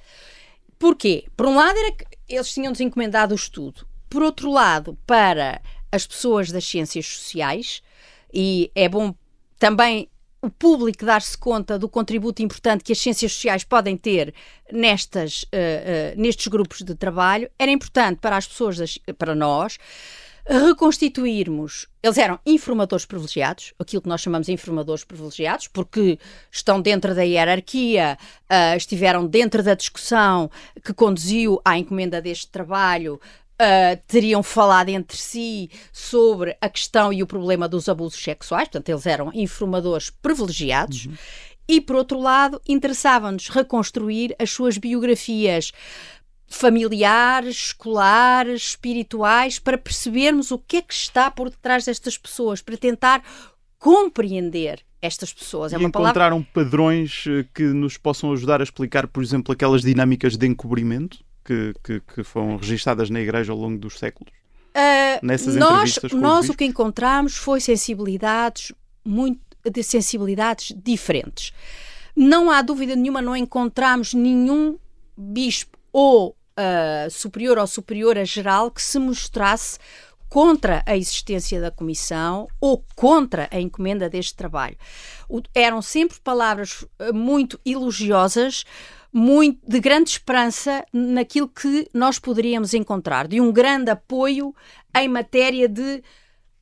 [0.79, 1.25] Porquê?
[1.35, 3.87] Por um lado, era que eles tinham-nos encomendado o estudo.
[4.09, 7.81] Por outro lado, para as pessoas das ciências sociais,
[8.33, 9.13] e é bom
[9.57, 10.09] também
[10.45, 14.33] o público dar-se conta do contributo importante que as ciências sociais podem ter
[14.71, 19.77] nestas, uh, uh, nestes grupos de trabalho, era importante para as pessoas, das, para nós,
[20.47, 21.87] reconstituirmos.
[22.03, 26.19] Eles eram informadores privilegiados, aquilo que nós chamamos de informadores privilegiados, porque
[26.51, 30.51] estão dentro da hierarquia, uh, estiveram dentro da discussão
[30.83, 33.19] que conduziu à encomenda deste trabalho,
[33.55, 38.89] Uh, teriam falado entre si sobre a questão e o problema dos abusos sexuais, portanto,
[38.89, 41.13] eles eram informadores privilegiados, uhum.
[41.65, 45.71] e por outro lado, interessavam-nos reconstruir as suas biografias
[46.47, 52.77] familiares, escolares, espirituais, para percebermos o que é que está por detrás destas pessoas, para
[52.77, 53.23] tentar
[53.79, 55.73] compreender estas pessoas.
[55.73, 56.51] É e encontraram palavra...
[56.53, 61.24] padrões eh, que nos possam ajudar a explicar, por exemplo, aquelas dinâmicas de encobrimento?
[61.45, 64.33] Que, que, que foram registadas na Igreja ao longo dos séculos?
[64.75, 68.73] Uh, Nessas nós, nós o que encontramos foi sensibilidades
[69.05, 71.53] muito de sensibilidades diferentes.
[72.15, 74.77] Não há dúvida nenhuma, não encontramos nenhum
[75.15, 79.79] bispo ou uh, superior ou superiora geral que se mostrasse
[80.29, 84.77] contra a existência da comissão ou contra a encomenda deste trabalho.
[85.29, 88.65] O, eram sempre palavras ah, muito elogiosas,
[89.11, 94.53] muito, de grande esperança naquilo que nós poderíamos encontrar, de um grande apoio
[94.95, 96.03] em matéria de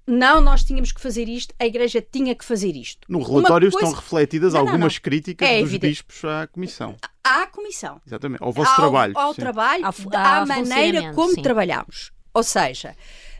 [0.06, 3.08] não, nós tínhamos que fazer isto, a Igreja tinha que fazer isto.
[3.08, 3.88] No relatório coisa...
[3.88, 5.02] estão refletidas não, algumas não, não.
[5.02, 5.91] críticas é dos evidente.
[5.91, 6.95] bispos à Comissão.
[7.23, 8.02] À Comissão.
[8.06, 9.17] Exatamente, ao vosso ao, trabalho.
[9.17, 9.39] Ao sim.
[9.39, 11.41] trabalho, à maneira como sim.
[11.41, 12.12] trabalhamos.
[12.34, 12.95] Ou seja,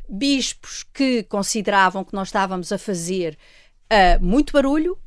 [0.08, 3.38] bispos que consideravam que nós estávamos a fazer
[3.92, 4.98] uh, muito barulho,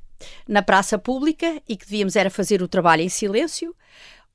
[0.48, 3.74] na praça pública e que devíamos era fazer o trabalho em silêncio.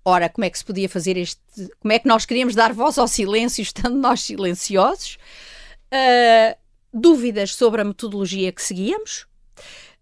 [0.04, 1.41] Ora, como é que se podia fazer este.
[1.80, 5.17] Como é que nós queríamos dar voz ao silêncio estando nós silenciosos?
[5.93, 6.58] Uh,
[6.93, 9.26] dúvidas sobre a metodologia que seguíamos,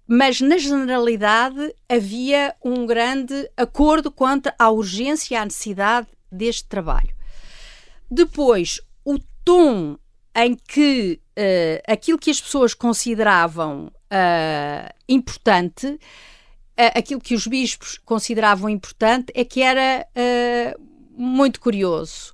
[0.08, 7.16] mas na generalidade havia um grande acordo quanto à urgência e à necessidade deste trabalho.
[8.10, 9.98] Depois, o tom
[10.36, 16.00] em que uh, aquilo que as pessoas consideravam uh, importante, uh,
[16.96, 20.82] aquilo que os bispos consideravam importante é que era uh,
[21.16, 22.34] muito curioso.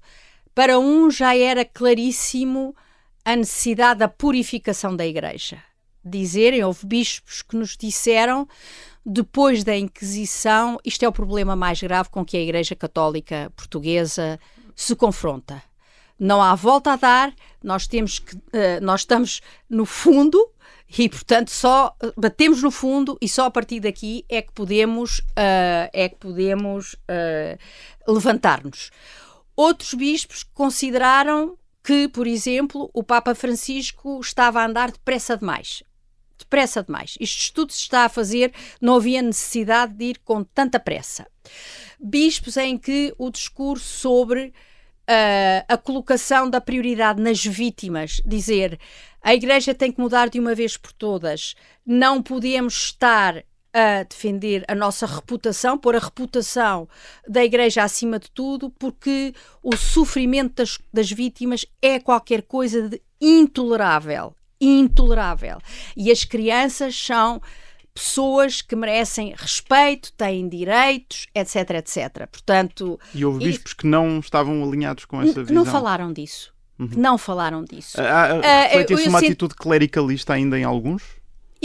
[0.54, 2.76] Para um já era claríssimo
[3.24, 5.62] a necessidade da purificação da Igreja.
[6.04, 8.48] Dizerem, houve bispos que nos disseram,
[9.04, 14.40] depois da Inquisição, isto é o problema mais grave com que a Igreja Católica Portuguesa
[14.76, 15.62] se confronta.
[16.19, 18.38] Não há volta a dar, nós temos que,
[18.82, 20.49] nós estamos no fundo
[20.97, 25.19] e portanto só eh, batemos no fundo e só a partir daqui é que podemos
[25.19, 28.91] uh, é que podemos uh, levantar-nos.
[29.56, 35.84] Outros bispos consideraram que, por exemplo, o Papa Francisco estava a andar depressa demais.
[36.38, 37.15] Depressa demais.
[37.19, 41.25] Este estudo se está a fazer, não havia necessidade de ir com tanta pressa.
[41.99, 44.54] Bispos em que o discurso sobre
[45.10, 48.80] uh, a colocação da prioridade nas vítimas, dizer
[49.22, 54.63] a Igreja tem que mudar de uma vez por todas, não podemos estar a defender
[54.70, 56.88] a nossa reputação, pôr a reputação
[57.28, 63.02] da Igreja acima de tudo, porque o sofrimento das, das vítimas é qualquer coisa de
[63.20, 64.34] intolerável.
[64.62, 65.58] Intolerável.
[65.98, 67.41] E as crianças são
[67.96, 72.28] pessoas que merecem respeito, têm direitos, etc, etc.
[72.30, 73.76] Portanto, e houve bispos e...
[73.78, 75.56] que não estavam alinhados com essa visão.
[75.56, 76.54] Não falaram disso.
[76.78, 76.90] Uhum.
[76.98, 78.00] Não falaram disso.
[78.00, 81.04] Ah, ah, Reflete-se uh, uma atitude clericalista ainda em alguns?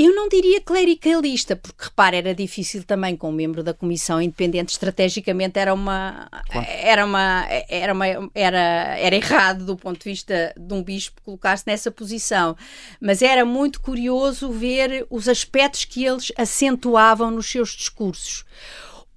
[0.03, 4.71] Eu não diria clericalista, porque repare, era difícil também com um membro da comissão independente,
[4.71, 6.67] estrategicamente era uma claro.
[6.71, 11.65] era uma era uma era era errado do ponto de vista de um bispo colocar-se
[11.67, 12.57] nessa posição,
[12.99, 18.47] mas era muito curioso ver os aspectos que eles acentuavam nos seus discursos.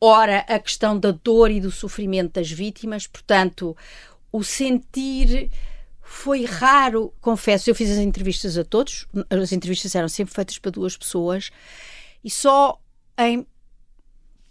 [0.01, 3.73] Ora, a questão da dor e do sofrimento das vítimas, portanto,
[4.33, 5.49] o sentir
[6.13, 10.69] foi raro, confesso, eu fiz as entrevistas a todos, as entrevistas eram sempre feitas para
[10.69, 11.49] duas pessoas
[12.23, 12.80] e só
[13.17, 13.45] em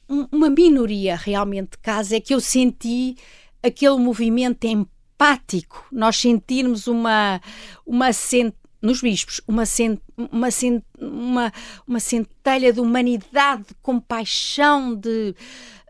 [0.08, 3.16] uma minoria realmente de casos é que eu senti
[3.62, 7.40] aquele movimento empático nós sentirmos uma,
[7.86, 8.54] uma sent...
[8.82, 10.00] nos bispos uma, cent...
[10.16, 10.84] uma, cent...
[10.98, 11.52] uma,
[11.86, 15.34] uma centelha de humanidade, de compaixão, de,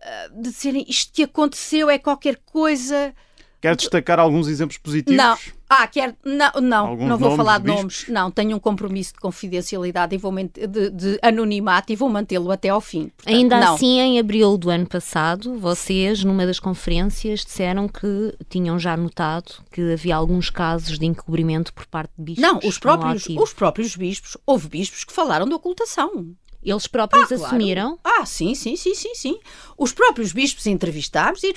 [0.02, 3.14] eh, de dizerem isto que aconteceu é qualquer coisa.
[3.62, 5.16] Quer destacar alguns exemplos positivos?
[5.16, 5.38] Não.
[5.70, 6.16] Ah, quer.
[6.24, 8.04] Não, não, Alguns não vou nomes falar de nomes.
[8.08, 12.70] Não, tenho um compromisso de confidencialidade e vou de, de anonimato e vou mantê-lo até
[12.70, 13.12] ao fim.
[13.16, 13.74] Portanto, Ainda não.
[13.74, 19.62] assim, em abril do ano passado, vocês, numa das conferências, disseram que tinham já notado
[19.70, 22.42] que havia alguns casos de encobrimento por parte de bispos.
[22.42, 26.34] Não, os próprios, os próprios bispos, houve bispos que falaram de ocultação.
[26.62, 27.44] Eles próprios claro.
[27.44, 27.98] assumiram.
[28.04, 29.40] Ah, sim, sim, sim, sim, sim.
[29.76, 31.54] Os próprios bispos entrevistámos e,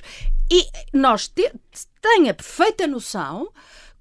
[0.51, 1.51] e nós te,
[2.01, 3.49] tenho a perfeita noção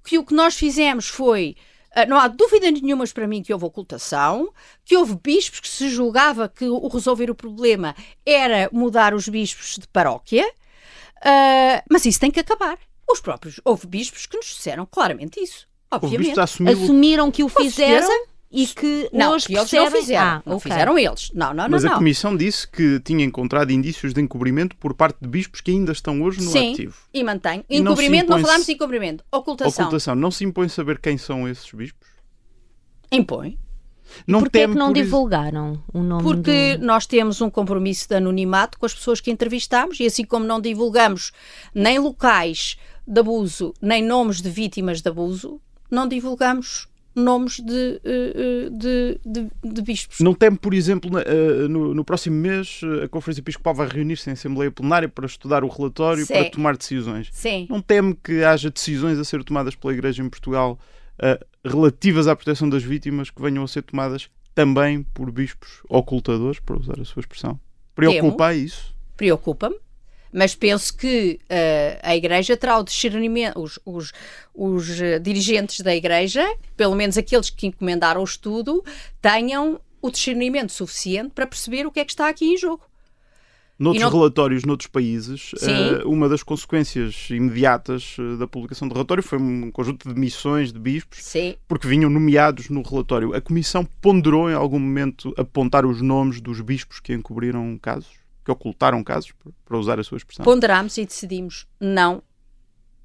[0.03, 1.55] que o que nós fizemos foi.
[1.95, 4.51] ah, Não há dúvida nenhuma para mim que houve ocultação,
[4.83, 9.77] que houve bispos que se julgava que o resolver o problema era mudar os bispos
[9.79, 10.45] de paróquia,
[11.23, 12.77] ah, mas isso tem que acabar.
[13.07, 15.67] Os próprios, houve bispos que nos disseram claramente isso.
[15.91, 16.39] Obviamente.
[16.39, 18.34] Assumiram que o fizeram fizeram?
[18.51, 19.91] E que Não, hoje que eles percebem...
[19.91, 20.21] não fizeram.
[20.27, 20.71] Ah, não ok.
[20.71, 21.31] fizeram eles.
[21.33, 21.89] Não, não, Mas não.
[21.89, 21.99] a não.
[21.99, 26.21] Comissão disse que tinha encontrado indícios de encobrimento por parte de bispos que ainda estão
[26.21, 26.95] hoje no Sim, ativo.
[27.13, 27.57] e mantém.
[27.57, 29.23] Não se Encobrimento, não, impõe-se- falámos de encobrimento.
[29.31, 29.85] Ocultação.
[29.85, 30.15] Ocultação.
[30.15, 32.07] Não se impõe saber quem são esses bispos?
[33.11, 33.57] Impõe.
[34.27, 36.85] Não Porquê é que não por isso- divulgaram o nome Porque do...
[36.85, 40.61] nós temos um compromisso de anonimato com as pessoas que entrevistámos e assim como não
[40.61, 41.31] divulgamos
[41.73, 48.33] nem locais de abuso, nem nomes de vítimas de abuso, não divulgamos nomes de, eh,
[48.35, 50.19] eh, de, de, de bispos.
[50.19, 54.33] Não teme, por exemplo, eh, no, no próximo mês a Conferência Episcopal vai reunir-se em
[54.33, 56.33] Assembleia Plenária para estudar o relatório, Sim.
[56.33, 57.29] para tomar decisões.
[57.31, 57.67] Sim.
[57.69, 60.77] Não teme que haja decisões a ser tomadas pela Igreja em Portugal
[61.19, 66.59] eh, relativas à proteção das vítimas que venham a ser tomadas também por bispos ocultadores,
[66.59, 67.59] para usar a sua expressão?
[67.93, 68.95] Preocupa isso?
[69.15, 69.77] preocupa-me,
[70.35, 74.11] mas penso que eh, a Igreja terá o discernimento, os, os,
[74.53, 76.45] os eh, dirigentes da Igreja,
[76.75, 78.83] pelo menos aqueles que encomendaram o estudo,
[79.21, 82.83] tenham o discernimento suficiente para perceber o que é que está aqui em jogo.
[83.79, 89.23] Noutros não- relatórios, noutros países, eh, uma das consequências imediatas eh, da publicação do relatório
[89.23, 91.55] foi um conjunto de missões de bispos Sim.
[91.65, 93.33] porque vinham nomeados no relatório.
[93.33, 98.51] A Comissão ponderou em algum momento apontar os nomes dos bispos que encobriram casos, que
[98.51, 99.33] ocultaram casos,
[99.65, 102.21] para usar a sua expressão, Ponderámos e decidimos não,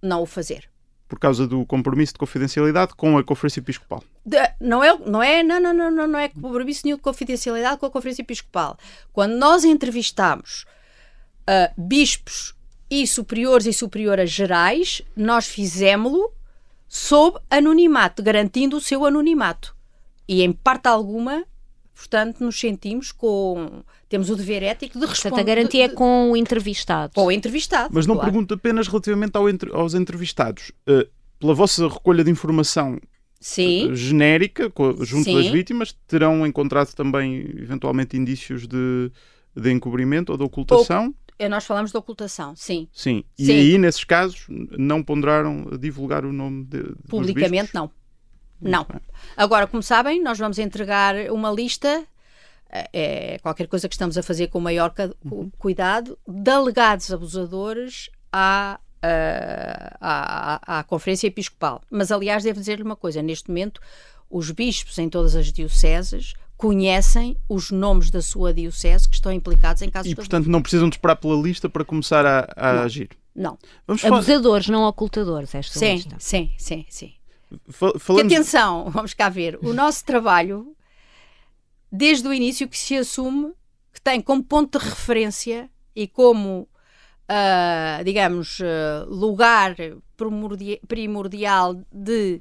[0.03, 0.69] não o fazer.
[1.09, 4.05] por causa do compromisso de confidencialidade com a Conferência Episcopal.
[4.25, 7.79] De- não é, não é, não, não, não, não, não é compromisso nenhum de confidencialidade
[7.81, 8.79] com a Conferência Episcopal.
[9.13, 10.67] Quando nós entrevistámos
[11.49, 12.55] ah, bispos
[12.89, 16.33] e superiores e superioras gerais, nós fizemos-lo
[16.89, 19.75] sob anonimato, garantindo o seu anonimato.
[20.29, 21.45] E em parte alguma,
[22.01, 23.83] portanto, nos sentimos com.
[24.09, 25.31] Temos o dever ético de responder.
[25.31, 27.13] Portanto, a garantia é de- com o entrevistado.
[27.15, 27.91] com o entrevistado.
[27.93, 28.31] Mas não claro.
[28.33, 30.73] pergunto apenas relativamente ao entre- aos entrevistados.
[30.87, 31.07] Eh,
[31.39, 32.99] pela vossa recolha de informação
[33.41, 33.91] Sim.
[33.93, 35.35] eh, genérica, junto Sim.
[35.37, 39.11] das vítimas, terão encontrado também, eventualmente, indícios de,
[39.57, 41.15] de encobrimento ou de ocultação?
[41.39, 42.87] Eh, Nós falamos de ocultação, sim.
[42.93, 43.25] Sim.
[43.39, 43.53] E Sim.
[43.53, 44.45] aí, nesses casos,
[44.77, 47.91] não ponderaram divulgar o nome de, Publicamente, não.
[48.61, 48.87] Não.
[49.37, 52.05] Agora, como sabem, nós vamos entregar uma lista,
[52.71, 52.89] eh,
[53.35, 58.11] é qualquer coisa que estamos a fazer com o maior cu- cuidado, de alegados abusadores
[58.33, 61.81] à, eh, à, à- à Conferência Episcopal.
[61.91, 63.81] Mas, aliás, devo dizer-lhe uma coisa: neste momento,
[64.29, 69.81] os bispos em todas as dioceses conhecem os nomes da sua diocese que estão implicados
[69.81, 73.09] em casos E, portanto, não precisam de esperar pela lista para começar a, a agir.
[73.35, 73.57] Não.
[73.87, 74.17] Vamos falar.
[74.19, 76.17] Abusadores, não ocultadores, esta Sim, lista.
[76.19, 77.15] sim, sim, sim.
[77.69, 79.59] Fa- Que falamos- atenção, vamos cá ver.
[79.63, 80.75] O nosso trabalho,
[81.91, 83.53] desde o início, que se assume
[83.93, 86.69] que tem como ponto de referência e como,
[87.29, 89.75] ah, digamos, ah, lugar
[90.17, 92.41] primordia- primordial de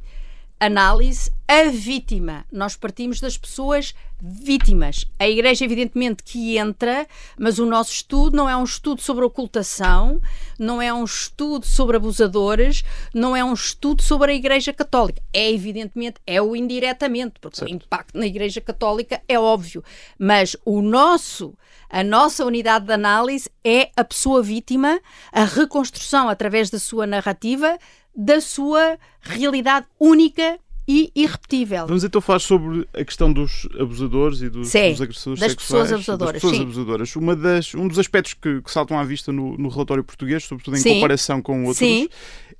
[0.60, 2.45] análise a vítima.
[2.52, 5.06] Nós partimos das pessoas vítimas.
[5.17, 10.22] A Igreja, evidentemente, que entra, mas o nosso estudo não é um estudo sobre ocultação,
[10.60, 15.24] não é um estudo sobre abusadores, não é um estudo sobre a Igreja Católica.
[15.34, 19.84] É, evidentemente, é o indiretamente, porque o impacto na Igreja Católica é óbvio.
[20.19, 21.56] Mas o nosso,
[21.90, 25.00] a nossa unidade de análise é a pessoa vítima,
[25.31, 27.79] a reconstrução através da sua narrativa
[28.16, 31.86] da sua realidade única e irrepetível.
[31.86, 35.88] Vamos então falar sobre a questão dos abusadores e dos, Sim, dos agressores das sexuais.
[35.88, 36.64] pessoas abusadoras, Das pessoas sim.
[36.64, 37.16] abusadoras.
[37.16, 40.78] Uma das, um dos aspectos que, que saltam à vista no, no relatório português, sobretudo
[40.78, 40.96] em Sim.
[40.96, 42.10] comparação com outros, Sim.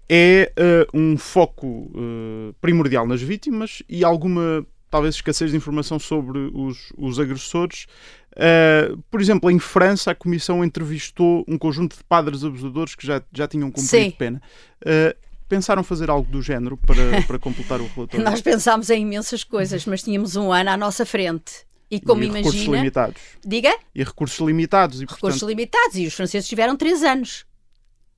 [0.08, 6.52] é eh, um foco eh, primordial nas vítimas e alguma, talvez, escassez de informação sobre
[6.54, 7.88] os, os agressores.
[8.36, 13.24] Eh, por exemplo, em França, a Comissão entrevistou um conjunto de padres abusadores que já,
[13.34, 14.12] já tinham cumprido Sim.
[14.12, 14.40] pena.
[14.86, 15.16] Eh,
[15.50, 18.24] pensaram fazer algo do género para, para completar o relatório?
[18.24, 21.68] Nós pensámos em imensas coisas, mas tínhamos um ano à nossa frente.
[21.92, 22.46] E como e imagina.
[22.46, 23.22] recursos limitados.
[23.44, 23.76] Diga?
[23.96, 24.98] E recursos limitados.
[24.98, 25.48] E, recursos portanto...
[25.48, 25.98] limitados.
[25.98, 27.46] E os franceses tiveram três anos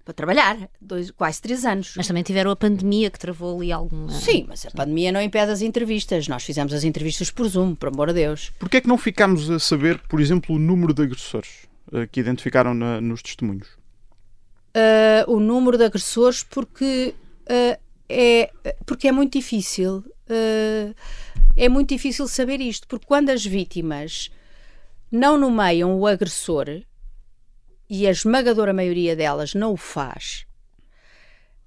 [0.04, 1.94] para trabalhar, dois, quase três anos.
[1.96, 4.12] Mas também tiveram a pandemia que travou ali alguma.
[4.12, 6.28] Sim, mas a pandemia não impede as entrevistas.
[6.28, 8.52] Nós fizemos as entrevistas por Zoom, por amor de Deus.
[8.60, 12.20] Porquê é que não ficámos a saber, por exemplo, o número de agressores uh, que
[12.20, 13.81] identificaram na, nos testemunhos?
[14.74, 17.14] Uh, o número de agressores porque
[17.44, 18.52] uh, é
[18.86, 20.04] porque é muito difícil.
[21.58, 24.32] é muito difícil saber isto, porque quando as vítimas
[25.12, 26.68] não nomeiam o agressor,
[27.94, 30.46] e a esmagadora maioria delas não o faz,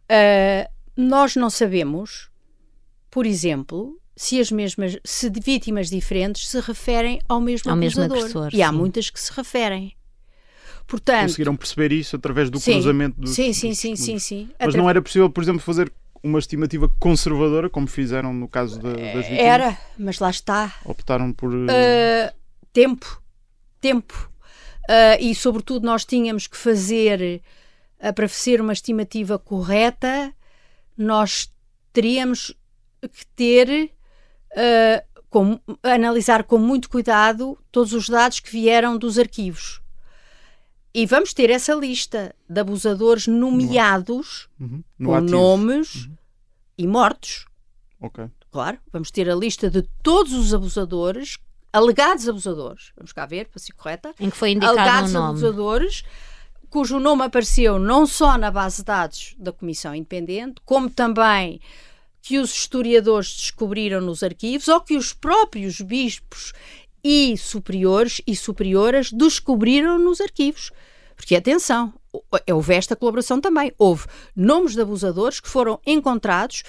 [0.05, 2.30] uh, nós não sabemos,
[3.11, 7.76] por exemplo, se as mesmas, se vítimas diferentes se referem ao mesmo ao.
[7.76, 8.74] Mesmo agressor, e há sim.
[8.74, 9.94] muitas que se referem.
[10.87, 14.49] Portanto, Conseguiram perceber isso através do sim, cruzamento dos Sim, sim, dos sim, sim, sim.
[14.59, 15.91] Mas Atra- não era possível, por exemplo, fazer
[16.22, 19.39] uma estimativa conservadora, como fizeram no caso da- das vítimas?
[19.39, 20.74] Era, mas lá está.
[20.85, 21.53] Optaram por...
[21.55, 22.35] uh,
[22.72, 23.22] tempo.
[23.80, 24.30] Tempo.
[24.89, 27.43] Uh, e, sobretudo, nós tínhamos que fazer,
[28.03, 30.32] uh, para ser uma estimativa correta,
[30.97, 31.51] nós
[31.93, 32.55] teríamos
[33.03, 33.91] que ter,
[35.28, 39.80] com- analisar com muito cuidado todos os dados que vieram dos arquivos.
[40.95, 45.32] E vamos ter essa lista de abusadores nomeados uhum, no com ativo.
[45.32, 46.09] nomes
[46.78, 47.47] e mortos.
[48.01, 48.24] Ok.
[48.51, 51.38] Claro, vamos ter a lista de todos os abusadores,
[51.72, 55.28] alegados abusadores, vamos cá ver, para ser correta, Em que foi indicado um alegados nome.
[55.30, 56.05] abusadores,
[56.70, 61.61] cujo nome apareceu não só na base de dados da Comissão Independente, como também
[62.22, 66.53] que os historiadores descobriram nos arquivos ou que os próprios bispos
[67.05, 70.72] e superiores e superioras descobriram nos arquivos.
[71.14, 71.92] Porque, atenção,
[72.50, 73.72] houve esta colaboração também.
[73.78, 76.64] Houve nomes de abusadores que foram encontrados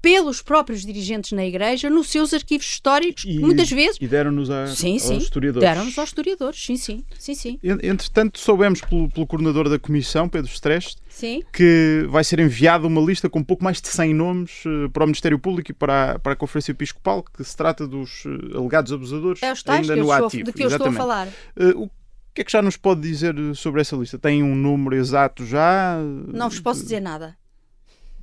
[0.00, 3.98] pelos próprios dirigentes na Igreja nos seus arquivos históricos, E- muitas vezes.
[4.00, 5.16] E deram-nos a, Sim, aos sim.
[5.18, 5.68] historiadores.
[5.68, 7.58] Deram-nos aos historiadores, sim, sim, sim, sim.
[7.62, 11.42] En- Entretanto, soubemos pelo, pelo coordenador da comissão, Pedro Streste, Sim.
[11.52, 15.06] que vai ser enviada uma lista com pouco mais de 100 nomes eh, para o
[15.06, 18.92] Ministério Público e para a, para a Conferência Episcopal, que se trata dos eh, alegados
[18.92, 20.44] abusadores É os tais ainda no estou, ativo.
[20.44, 20.96] de que eu estou a Exatamente.
[20.98, 21.28] falar.
[21.56, 21.88] Eh, o
[22.34, 24.16] que é que já nos pode dizer sobre essa lista?
[24.16, 25.96] Tem um número exato já?
[26.32, 27.36] Não vos posso dizer nada.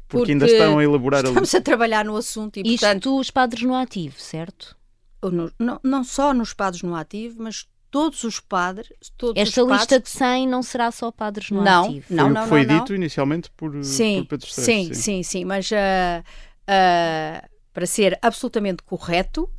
[0.07, 3.19] Porque, ainda porque estão a elaborar a Estamos a trabalhar no assunto e, portanto, Isto
[3.19, 4.75] os padres no ativo, certo?
[5.23, 8.89] no- não, não só nos padres no ativo, mas todos os padres.
[9.17, 12.07] Todos Esta os lista padres, de 100 não será só padres no Não, ativo.
[12.07, 14.87] Foi não, o não, que foi não, dito inicialmente por, Sim, por Pedro Streste.
[14.87, 16.23] sim, sim, sim, mas ah,
[16.67, 19.49] ah, para ser absolutamente correto,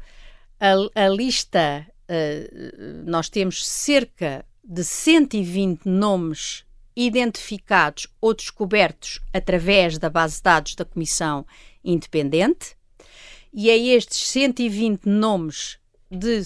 [0.60, 2.14] a, a lista, ah,
[3.04, 6.65] nós temos cerca de 120 nomes
[6.96, 11.46] identificados ou descobertos através da base de dados da Comissão
[11.84, 12.74] Independente,
[13.52, 15.78] e é estes 120 nomes
[16.10, 16.42] de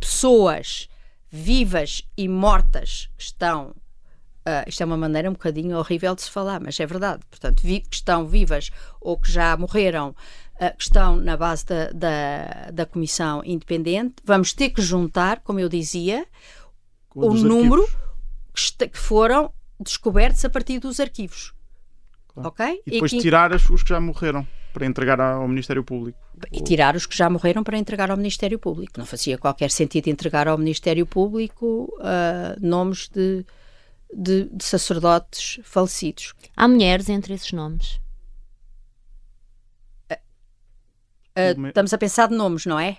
[0.00, 0.88] pessoas
[1.30, 3.74] vivas e mortas que estão
[4.46, 7.22] ah, isto é uma maneira um bocadinho horrível de se falar, mas é verdade.
[7.30, 8.70] Portanto, vi- que estão vivas
[9.00, 10.14] ou que já morreram,
[10.60, 15.60] ah, que estão na base da, da, da Comissão Independente, vamos ter que juntar, como
[15.60, 16.26] eu dizia,
[17.16, 17.88] a o número
[18.54, 19.50] que, que foram
[19.80, 21.52] descobertos a partir dos arquivos.
[22.28, 22.48] Claro.
[22.48, 22.82] Ok?
[22.86, 26.18] E depois que- tirar os que já morreram para entregar ao Ministério Público.
[26.50, 28.92] e tirar os que já morreram para entregar ao Ministério Público.
[28.98, 33.46] Não fazia qualquer sentido entregar ao Ministério Público ah, nomes de,
[34.12, 36.34] de, de sacerdotes falecidos.
[36.56, 38.00] Há mulheres entre esses nomes.
[41.36, 42.98] Ah, Me- estamos a pensar de nomes, não é?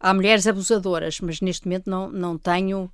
[0.00, 2.92] Há mulheres abusadoras, mas neste momento não, não tenho.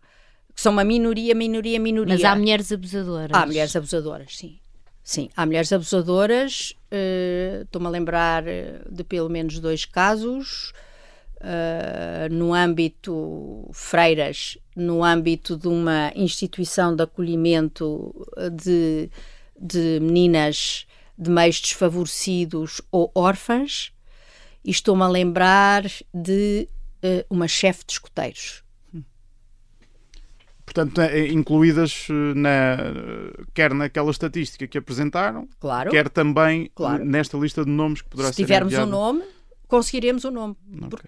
[0.58, 2.14] Que são uma minoria, minoria, minoria.
[2.14, 3.30] Mas há mulheres abusadoras.
[3.32, 4.58] Há mulheres abusadoras, sim.
[5.04, 6.74] Sim, há mulheres abusadoras.
[6.90, 10.72] eh, Estou-me a lembrar eh, de pelo menos dois casos.
[11.40, 18.12] eh, no âmbito freiras, no âmbito de uma instituição de acolhimento
[18.52, 19.08] de,
[19.56, 23.92] de meninas de meios desfavorecidos ou órfãs,
[24.64, 26.68] e estou-me a lembrar de
[27.00, 28.64] eh, uma chefe de escoteiros.
[30.72, 32.76] Portanto, eh, incluídas eh, na,
[33.54, 35.90] quer naquela estatística que apresentaram, Claro.
[35.90, 37.02] quer também Claro.
[37.04, 38.90] nesta lista de nomes que poderá Se ser tivermos o enviada.
[38.90, 39.22] nome,
[39.66, 40.56] conseguiremos o nome.
[40.82, 40.98] Ok.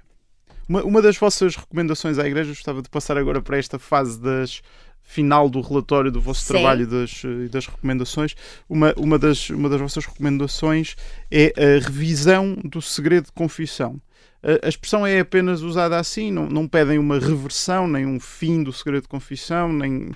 [0.66, 4.62] Uma, uma das vossas recomendações à Igreja, gostava de passar agora para esta fase das
[5.02, 6.54] final do relatório do vosso Sim.
[6.54, 8.34] trabalho e das, eh, das recomendações.
[8.68, 10.94] Uma, uma, das, uma das vossas recomendações
[11.30, 14.00] é a revisão do segredo de confissão.
[14.42, 18.72] A expressão é apenas usada assim, não, não pedem uma reversão, nem um fim do
[18.72, 20.10] segredo de confissão, nem.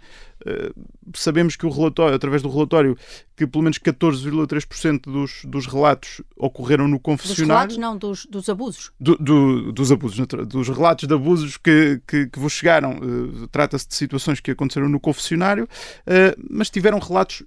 [0.46, 0.74] Uh,
[1.14, 2.96] sabemos que o relatório, através do relatório,
[3.36, 7.68] que pelo menos 14,3% dos, dos relatos ocorreram no confessionário.
[7.68, 8.92] Dos relatos, não, dos, dos abusos.
[9.00, 12.98] Do, do, dos abusos, dos relatos de abusos que, que, que vos chegaram.
[12.98, 17.42] Uh, Trata-se de situações que aconteceram no confessionário, uh, mas tiveram relatos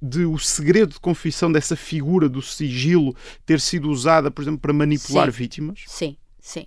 [0.00, 3.14] de o segredo de confissão dessa figura do sigilo
[3.46, 5.84] ter sido usada, por exemplo, para manipular sim, vítimas?
[5.86, 6.66] Sim, sim.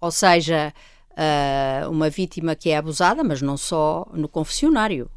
[0.00, 0.72] Ou seja,
[1.12, 5.10] uh, uma vítima que é abusada, mas não só no confessionário.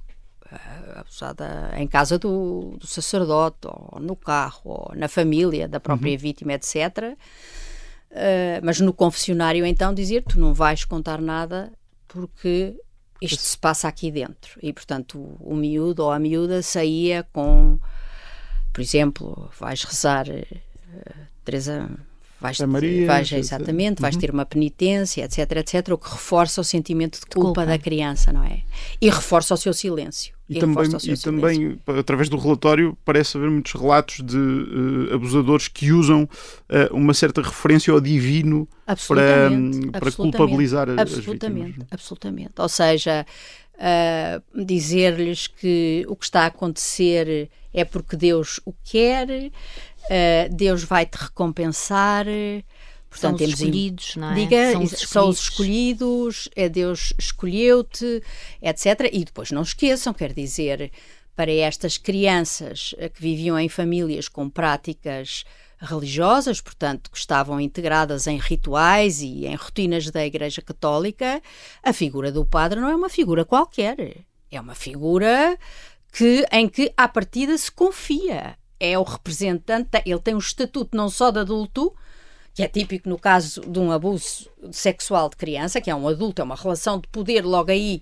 [0.52, 6.14] Uh, abusada em casa do, do, sacerdote, ou no carro, ou na família da própria
[6.14, 6.18] uhum.
[6.18, 7.16] vítima, etc.
[8.12, 11.72] Uh, mas no confessionário, então, dizer: tu não vais contar nada
[12.08, 12.80] porque
[13.22, 14.60] isto se passa aqui dentro.
[14.62, 17.80] E, portanto, o, o miúdo ou a miúda saía com,
[18.72, 21.90] por exemplo, vais rezar uh, Teresa.
[22.46, 24.22] Vais, Maria, vais exatamente, vais uhum.
[24.22, 27.66] ter uma penitência, etc, etc, o que reforça o sentimento de culpa, culpa.
[27.66, 28.60] da criança, não é?
[29.02, 30.36] E reforça o seu silêncio.
[30.48, 35.68] E, e também, e também, através do relatório, parece haver muitos relatos de uh, abusadores
[35.68, 38.68] que usam uh, uma certa referência ao divino
[39.08, 39.50] para,
[40.00, 41.88] para culpabilizar absolutamente, as vítimas.
[41.90, 42.54] Absolutamente.
[42.60, 43.26] Ou seja,
[43.76, 49.52] uh, dizer-lhes que o que está a acontecer é porque Deus o quer,
[50.52, 52.26] Deus vai te recompensar.
[53.10, 54.36] Portanto, são os escolhidos, não é?
[54.36, 55.10] Diga, são os escolhidos.
[55.10, 58.22] são os escolhidos, é Deus escolheu-te,
[58.62, 59.10] etc.
[59.12, 60.92] E depois não esqueçam, quer dizer,
[61.36, 65.46] para estas crianças que viviam em famílias com práticas
[65.78, 71.42] religiosas, portanto, que estavam integradas em rituais e em rotinas da Igreja Católica,
[71.84, 74.26] a figura do padre não é uma figura qualquer.
[74.52, 75.58] É uma figura
[76.12, 78.58] que, em que, à partida, se confia.
[78.80, 81.94] É o representante, ele tem um estatuto não só de adulto,
[82.54, 86.42] que é típico no caso de um abuso sexual de criança, que é um adulto,
[86.42, 88.02] é uma relação de poder logo aí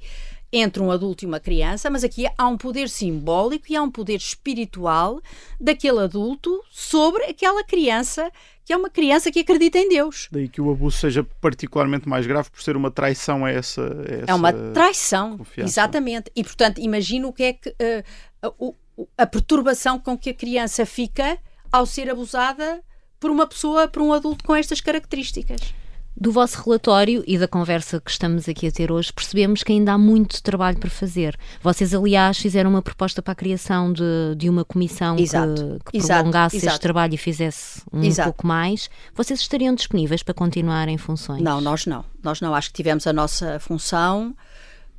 [0.54, 3.90] entre um adulto e uma criança, mas aqui há um poder simbólico e há um
[3.90, 5.20] poder espiritual
[5.60, 8.32] daquele adulto sobre aquela criança,
[8.64, 10.30] que é uma criança que acredita em Deus.
[10.32, 13.82] Daí que o abuso seja particularmente mais grave por ser uma traição a essa.
[13.82, 15.72] A essa é uma traição, confiança.
[15.72, 16.32] exatamente.
[16.36, 18.04] E portanto, imagina o que é que uh,
[18.44, 18.74] a,
[19.18, 21.38] a perturbação com que a criança fica
[21.72, 22.84] ao ser abusada
[23.20, 25.62] por uma pessoa, por um adulto com estas características.
[26.16, 29.94] Do vosso relatório e da conversa que estamos aqui a ter hoje, percebemos que ainda
[29.94, 31.36] há muito trabalho para fazer.
[31.62, 36.06] Vocês, aliás, fizeram uma proposta para a criação de, de uma comissão exato, que, que
[36.06, 38.28] prolongasse exato, este trabalho e fizesse um exato.
[38.28, 38.92] pouco mais.
[39.16, 41.42] Vocês estariam disponíveis para continuar em funções?
[41.42, 42.06] Não, nós não.
[42.22, 42.54] Nós não.
[42.54, 44.36] Acho que tivemos a nossa função.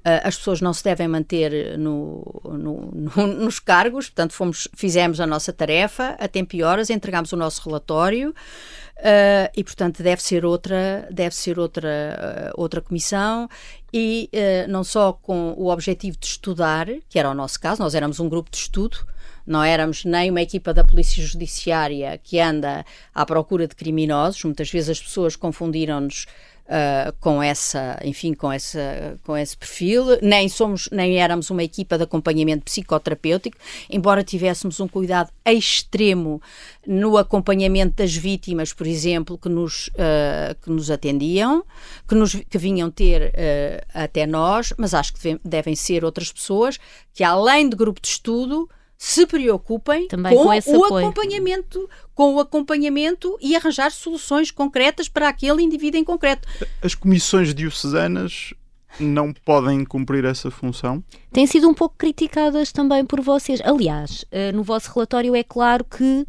[0.04, 5.18] Uh, as pessoas não se devem manter no, no, no, nos cargos, portanto, fomos, fizemos
[5.18, 10.22] a nossa tarefa a tempo e horas, entregámos o nosso relatório uh, e, portanto, deve
[10.22, 13.48] ser outra, deve ser outra, uh, outra comissão
[13.90, 14.28] e
[14.68, 18.28] não só com o objetivo de estudar, que era o nosso caso, nós éramos um
[18.28, 18.98] grupo de estudo,
[19.46, 22.84] não éramos nem uma equipa da Polícia Judiciária que anda
[23.14, 26.26] à procura de criminosos, muitas vezes as pessoas confundiram-nos
[26.66, 31.96] uh, com essa, enfim, com, essa, com esse perfil, nem somos, nem éramos uma equipa
[31.96, 33.56] de acompanhamento psicoterapêutico,
[33.90, 36.40] embora tivéssemos um cuidado extremo
[36.86, 41.64] no acompanhamento das vítimas, por exemplo, que nos, uh, que nos atendiam,
[42.08, 46.78] que, nos, que vinham ter uh, até nós, mas acho que devem ser outras pessoas
[47.12, 51.06] que, além de grupo de estudo, se preocupem Também com, com o apoio.
[51.06, 56.48] acompanhamento, com o acompanhamento e arranjar soluções concretas para aquele indivíduo em concreto.
[56.80, 58.54] As comissões diocesanas
[58.98, 61.02] não podem cumprir essa função?
[61.32, 63.60] Têm sido um pouco criticadas também por vocês.
[63.64, 66.24] Aliás, eh, no vosso relatório é claro que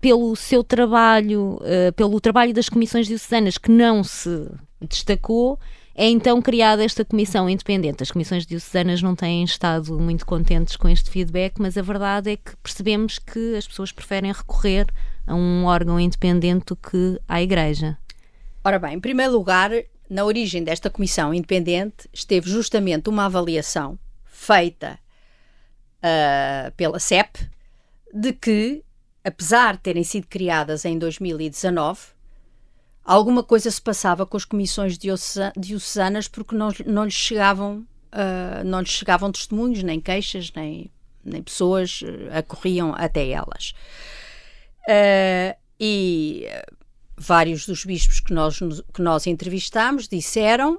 [0.00, 4.48] pelo seu trabalho, eh, pelo trabalho das comissões diocesanas que não se
[4.80, 5.58] destacou,
[5.94, 8.02] é então criada esta comissão independente.
[8.02, 12.36] As comissões diocesanas não têm estado muito contentes com este feedback, mas a verdade é
[12.36, 14.86] que percebemos que as pessoas preferem recorrer
[15.26, 17.98] a um órgão independente do que à Igreja.
[18.64, 19.70] Ora bem, em primeiro lugar,
[20.08, 24.98] na origem desta comissão independente esteve justamente uma avaliação feita
[25.98, 27.48] uh, pela CEP
[28.12, 28.84] de que,
[29.24, 32.00] apesar de terem sido criadas em 2019,
[33.04, 38.80] alguma coisa se passava com as comissões diocesanas porque não, não lhes chegavam uh, não
[38.80, 40.90] lhes chegavam testemunhos, nem queixas, nem,
[41.24, 43.74] nem pessoas uh, acorriam até elas.
[44.88, 46.46] Uh, e
[47.16, 48.58] vários dos bispos que nós,
[48.92, 50.78] que nós entrevistámos disseram: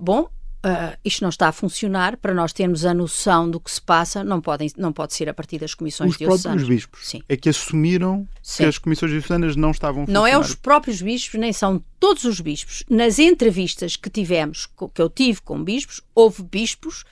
[0.00, 0.28] bom,
[0.68, 4.22] uh, isto não está a funcionar, para nós termos a noção do que se passa,
[4.22, 6.62] não, podem, não pode ser a partir das comissões os diocesanas.
[6.62, 7.22] Os próprios bispos Sim.
[7.28, 8.62] é que assumiram Sim.
[8.62, 10.20] que as comissões diocesanas não estavam a funcionar.
[10.20, 12.84] Não é os próprios bispos, nem são todos os bispos.
[12.88, 17.04] Nas entrevistas que tivemos, que eu tive com bispos, houve bispos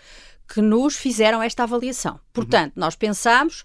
[0.49, 2.21] que nos fizeram esta avaliação.
[2.33, 2.81] Portanto, uhum.
[2.81, 3.65] nós pensámos,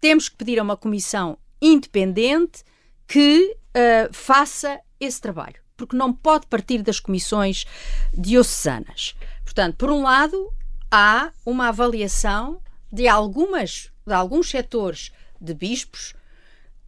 [0.00, 2.64] temos que pedir a uma comissão independente
[3.06, 7.64] que uh, faça esse trabalho porque não pode partir das comissões
[8.12, 9.14] diocesanas.
[9.44, 10.52] Portanto, por um lado,
[10.90, 12.60] há uma avaliação
[12.92, 16.14] de algumas de alguns setores de bispos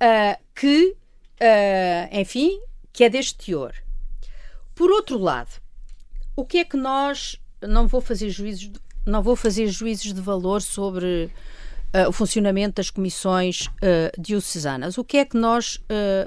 [0.03, 0.97] uh, que,
[1.41, 2.61] uh, enfim,
[2.93, 3.75] que é deste teor.
[4.75, 5.61] Por outro lado,
[6.35, 10.21] o que é que nós não vou fazer juízos de, não vou fazer juízos de
[10.21, 11.31] valor sobre
[11.95, 13.69] uh, o funcionamento das comissões
[14.19, 14.97] diocesanas.
[14.97, 15.79] O que é que nós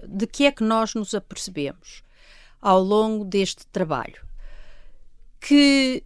[0.08, 2.03] de que é que nós nos apercebemos?
[2.64, 4.26] Ao longo deste trabalho.
[5.42, 6.02] Que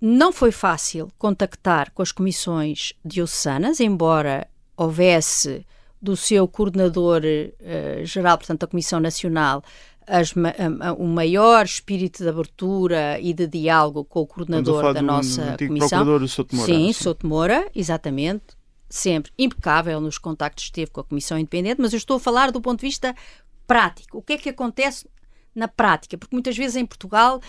[0.00, 5.64] não foi fácil contactar com as comissões diocesanas, embora houvesse
[6.02, 9.62] do seu coordenador uh, geral, portanto, da Comissão Nacional,
[10.04, 10.32] as,
[10.98, 16.04] o maior espírito de abertura e de diálogo com o coordenador da nossa comissão.
[16.04, 16.92] Procurador Souto Moura, Sim.
[16.92, 18.58] Souto Moura, exatamente.
[18.88, 22.50] Sempre impecável nos contactos que teve com a Comissão Independente, mas eu estou a falar
[22.50, 23.14] do ponto de vista
[23.70, 24.18] prático.
[24.18, 25.06] O que é que acontece
[25.54, 27.40] na prática, porque muitas vezes em Portugal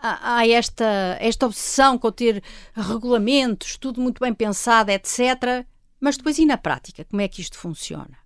[0.00, 2.42] há, esta, esta obsessão com ter
[2.74, 5.66] regulamentos, tudo muito bem pensado, etc.
[6.00, 8.18] Mas depois e na prática, como é que isto funciona?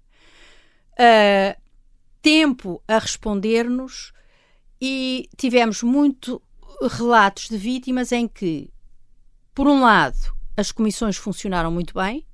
[0.93, 1.61] Uh,
[2.23, 4.13] tempo a responder-nos
[4.81, 6.41] e tivemos muito
[6.83, 8.71] relatos de vítimas em que,
[9.55, 12.25] por um lado, as comissões funcionaram muito bem,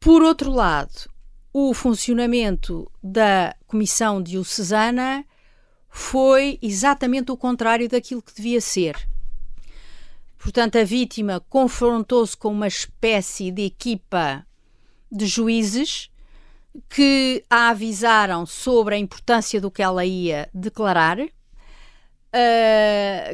[0.00, 1.10] por outro lado,
[1.52, 5.24] o funcionamento da comissão diocesana
[5.88, 8.96] foi exatamente o contrário daquilo que devia ser.
[10.38, 14.46] Portanto, a vítima confrontou-se com uma espécie de equipa
[15.10, 16.10] de juízes
[16.88, 21.28] que a avisaram sobre a importância do que ela ia declarar, uh,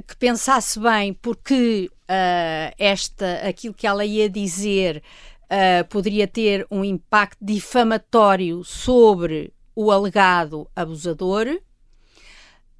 [0.06, 5.02] que pensasse bem porque uh, esta, aquilo que ela ia dizer
[5.44, 11.60] uh, poderia ter um impacto difamatório sobre o alegado abusador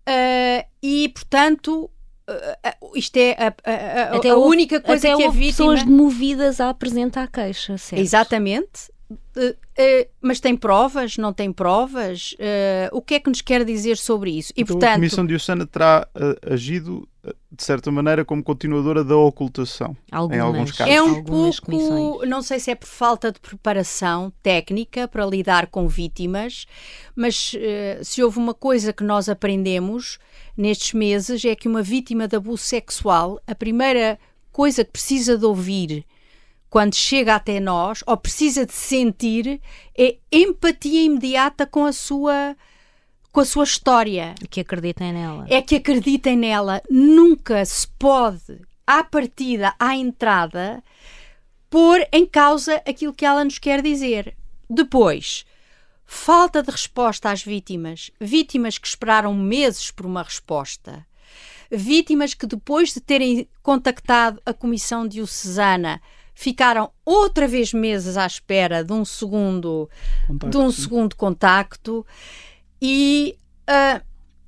[0.08, 1.90] Uh, e, portanto,
[2.28, 5.46] uh, isto é a, a, a, a única coisa até que a vítima...
[5.46, 8.02] pessoas movidas a apresentar a queixa, certo?
[8.02, 8.92] Exatamente.
[9.10, 9.56] Uh,
[10.20, 11.16] mas tem provas?
[11.16, 12.34] Não tem provas?
[12.92, 14.52] o que é que nos quer dizer sobre isso?
[14.56, 16.06] E, então, portanto, a Comissão de Ossana terá
[16.48, 17.08] agido
[17.50, 19.96] de certa maneira, como continuadora da ocultação.
[20.10, 20.92] Algumas, em alguns casos.
[20.92, 22.28] É um pouco, comissões.
[22.28, 26.66] não sei se é por falta de preparação técnica para lidar com vítimas,
[27.14, 30.18] mas uh, se houve uma coisa que nós aprendemos
[30.56, 34.18] nestes meses é que uma vítima de abuso sexual, a primeira
[34.52, 36.04] coisa que precisa de ouvir
[36.68, 39.60] quando chega até nós, ou precisa de sentir,
[39.96, 42.56] é empatia imediata com a sua
[43.34, 44.36] com a sua história.
[44.48, 45.44] Que acreditem nela.
[45.50, 46.80] É que acreditem nela.
[46.88, 50.82] Nunca se pode, à partida, à entrada,
[51.68, 54.36] pôr em causa aquilo que ela nos quer dizer.
[54.70, 55.44] Depois,
[56.06, 58.12] falta de resposta às vítimas.
[58.20, 61.04] Vítimas que esperaram meses por uma resposta.
[61.68, 66.00] Vítimas que, depois de terem contactado a Comissão Diocesana,
[66.36, 69.90] ficaram outra vez meses à espera de um segundo,
[70.24, 72.06] contacto, de um segundo contacto
[72.86, 74.04] e uh,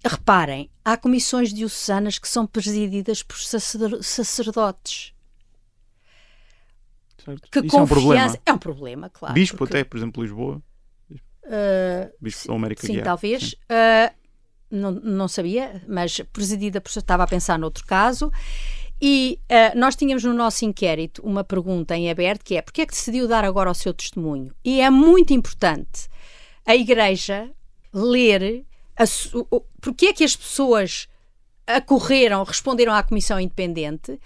[0.06, 5.14] reparem, há comissões diocesanas que são presididas por sacerdotes.
[7.24, 7.50] Certo.
[7.50, 8.38] Que Isso é um problema.
[8.44, 9.32] É um problema, claro.
[9.32, 9.78] Bispo porque...
[9.78, 10.62] até, por exemplo, Lisboa.
[11.10, 13.42] Uh, Bispo da América Sim, talvez.
[13.42, 13.56] Sim.
[13.70, 14.14] Uh,
[14.70, 16.90] não, não sabia, mas presidida por.
[16.90, 18.30] Estava a pensar noutro caso.
[19.00, 22.86] E uh, nós tínhamos no nosso inquérito uma pergunta em aberto que é: porquê é
[22.86, 24.54] que decidiu dar agora o seu testemunho?
[24.62, 26.06] E é muito importante
[26.66, 27.50] a Igreja
[27.92, 28.64] ler
[28.96, 29.04] a,
[29.50, 31.08] o, porque é que as pessoas
[31.66, 34.20] acorreram, responderam à Comissão Independente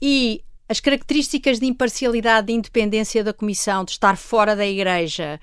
[0.00, 5.40] e as características de imparcialidade e independência da Comissão, de estar fora da Igreja,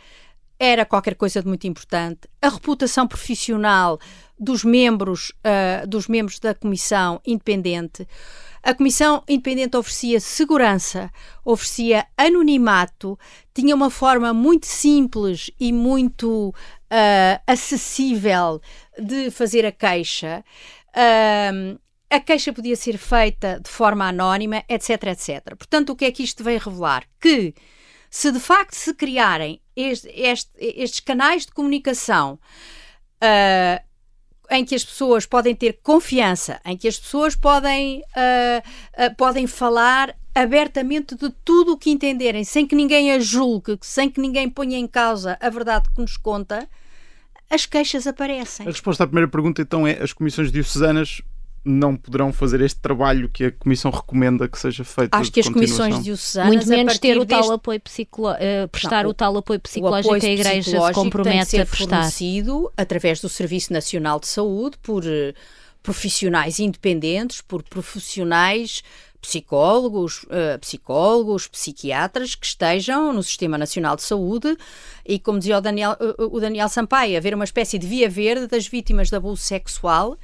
[0.59, 2.27] era qualquer coisa de muito importante.
[2.41, 3.99] A reputação profissional
[4.39, 8.07] dos membros, uh, dos membros da Comissão Independente.
[8.63, 11.11] A Comissão Independente oferecia segurança,
[11.43, 13.19] oferecia anonimato,
[13.53, 18.61] tinha uma forma muito simples e muito uh, acessível
[18.97, 20.45] de fazer a queixa.
[20.95, 21.77] Uh,
[22.09, 25.57] a queixa podia ser feita de forma anónima, etc, etc.
[25.57, 27.03] Portanto, o que é que isto veio revelar?
[27.19, 27.53] Que
[28.09, 32.39] se de facto se criarem este, este, estes canais de comunicação
[33.15, 33.92] uh,
[34.53, 39.47] em que as pessoas podem ter confiança, em que as pessoas podem, uh, uh, podem
[39.47, 44.49] falar abertamente de tudo o que entenderem, sem que ninguém a julgue, sem que ninguém
[44.49, 46.67] ponha em causa a verdade que nos conta,
[47.49, 48.65] as queixas aparecem.
[48.65, 51.21] A resposta à primeira pergunta então é: as comissões diocesanas
[51.65, 55.13] não poderão fazer este trabalho que a Comissão recomenda que seja feito.
[55.13, 56.53] Acho que as comissões diocesanas.
[56.53, 60.13] Muito menos ter o tal apoio psicológico, uh, prestar não, o, o, tal apoio psicológico
[60.13, 61.97] o apoio que a Igreja se compromete a prestar.
[61.97, 65.33] fornecido através do Serviço Nacional de Saúde por uh,
[65.81, 68.83] profissionais independentes, por profissionais
[69.21, 74.57] psicólogos, uh, psicólogos, psiquiatras que estejam no Sistema Nacional de Saúde
[75.05, 75.95] e, como dizia o Daniel,
[76.29, 80.17] o Daniel Sampaio, haver uma espécie de via verde das vítimas de abuso sexual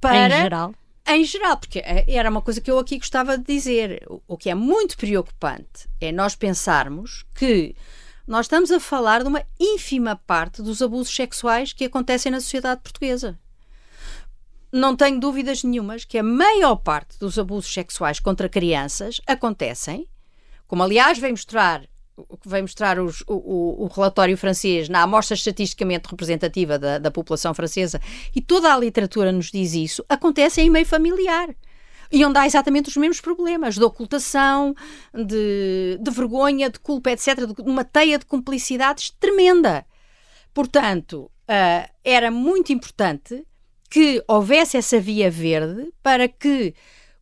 [0.00, 0.38] para.
[0.38, 0.74] Em geral.
[1.06, 4.06] Em geral, porque é, era uma coisa que eu aqui gostava de dizer.
[4.26, 7.74] O que é muito preocupante é nós pensarmos que
[8.26, 12.80] nós estamos a falar de uma ínfima parte dos abusos sexuais que acontecem na sociedade
[12.82, 13.38] portuguesa
[14.72, 20.06] não tenho dúvidas nenhumas que a maior parte dos abusos sexuais contra crianças acontecem,
[20.66, 21.84] como aliás vem mostrar
[22.44, 28.00] vem mostrar os, o, o, relatório francês na amostra estatisticamente representativa da, da população francesa,
[28.34, 31.48] e toda a literatura nos diz isso, acontece em meio familiar
[32.12, 34.74] e onde há exatamente os mesmos problemas de ocultação,
[35.14, 39.86] de, de vergonha, de culpa, etc., de uma teia de cumplicidades tremenda.
[40.52, 43.46] Portanto, uh, era muito importante
[43.88, 46.74] que houvesse essa via verde para que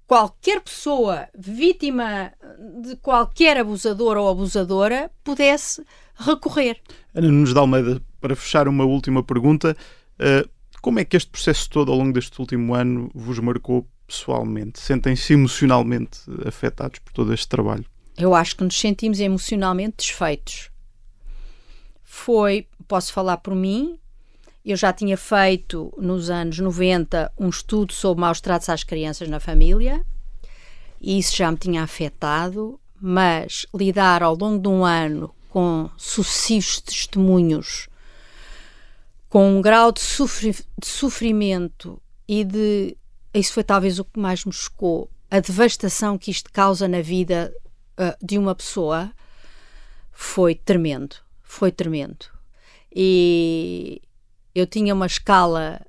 [0.09, 2.33] qualquer pessoa vítima
[2.83, 5.85] de qualquer abusador ou abusadora pudesse
[6.17, 6.81] recorrer.
[7.15, 9.77] Ana Nunes de Almeida, para fechar uma última pergunta,
[10.19, 10.49] eh,
[10.81, 14.81] como é que este processo todo ao longo deste último ano vos marcou pessoalmente?
[14.81, 17.85] Sentem-se emocionalmente afetados por todo este trabalho?
[18.17, 20.71] Eu acho que nos sentimos emocionalmente desfeitos.
[22.03, 23.99] Foi, posso falar por mim,
[24.73, 29.41] eu já tinha feito nos anos 90 um estudo sobre maus tratos às crianças na
[29.41, 30.05] família
[31.01, 36.81] e isso já me tinha afetado, mas lidar ao longo de um ano com sucessivos
[36.81, 37.89] testemunhos,
[39.29, 42.97] com um grau de, sofri de sofrimento e de.
[43.33, 47.55] Isso foi talvez o que mais me chocou, a devastação que isto causa na vida
[47.99, 49.12] uh, de uma pessoa,
[50.11, 51.16] foi tremendo.
[51.43, 52.27] Foi tremendo.
[52.95, 54.03] E,
[54.59, 55.81] eu tinha uma escala,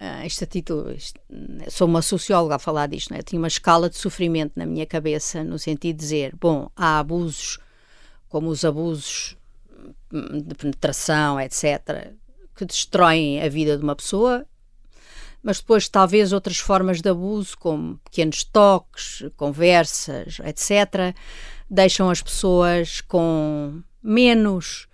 [0.00, 1.20] uh, título, este,
[1.68, 3.22] sou uma socióloga a falar disto, né?
[3.22, 7.58] tinha uma escala de sofrimento na minha cabeça, no sentido de dizer, bom, há abusos,
[8.28, 9.36] como os abusos
[10.10, 12.12] de penetração, etc.,
[12.54, 14.46] que destroem a vida de uma pessoa,
[15.42, 21.14] mas depois talvez outras formas de abuso, como pequenos toques, conversas, etc.,
[21.68, 24.86] deixam as pessoas com menos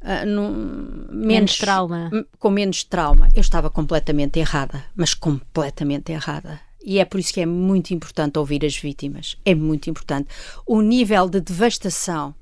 [0.00, 2.10] Uh, menos, menos, trauma.
[2.38, 3.28] Com menos trauma.
[3.34, 6.60] Eu estava completamente errada, mas completamente errada.
[6.84, 9.36] E é por isso que é muito importante ouvir as vítimas.
[9.44, 10.28] É muito importante.
[10.64, 12.34] O nível de devastação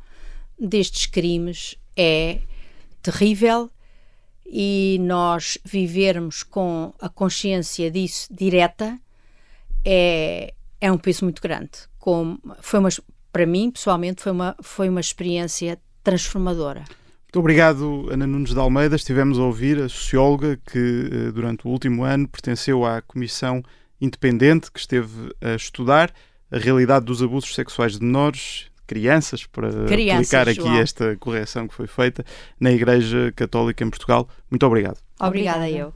[0.59, 2.41] destes crimes é
[3.03, 3.71] terrível
[4.45, 8.99] e nós vivermos com a consciência disso direta
[9.85, 11.71] é, é um peso muito grande.
[11.99, 12.89] Como, foi uma,
[13.33, 16.85] para mim, pessoalmente, foi uma, foi uma experiência transformadora.
[17.37, 18.97] Muito obrigado, Ana Nunes de Almeida.
[18.97, 23.63] Estivemos a ouvir a socióloga que, eh, durante o último ano, pertenceu à Comissão
[24.01, 26.11] Independente que esteve a estudar
[26.51, 30.81] a realidade dos abusos sexuais de menores, crianças, para crianças, aplicar aqui João.
[30.81, 32.25] esta correção que foi feita
[32.59, 34.27] na Igreja Católica em Portugal.
[34.51, 34.97] Muito obrigado.
[35.21, 35.69] Obrigada, Obrigada.
[35.69, 35.95] eu.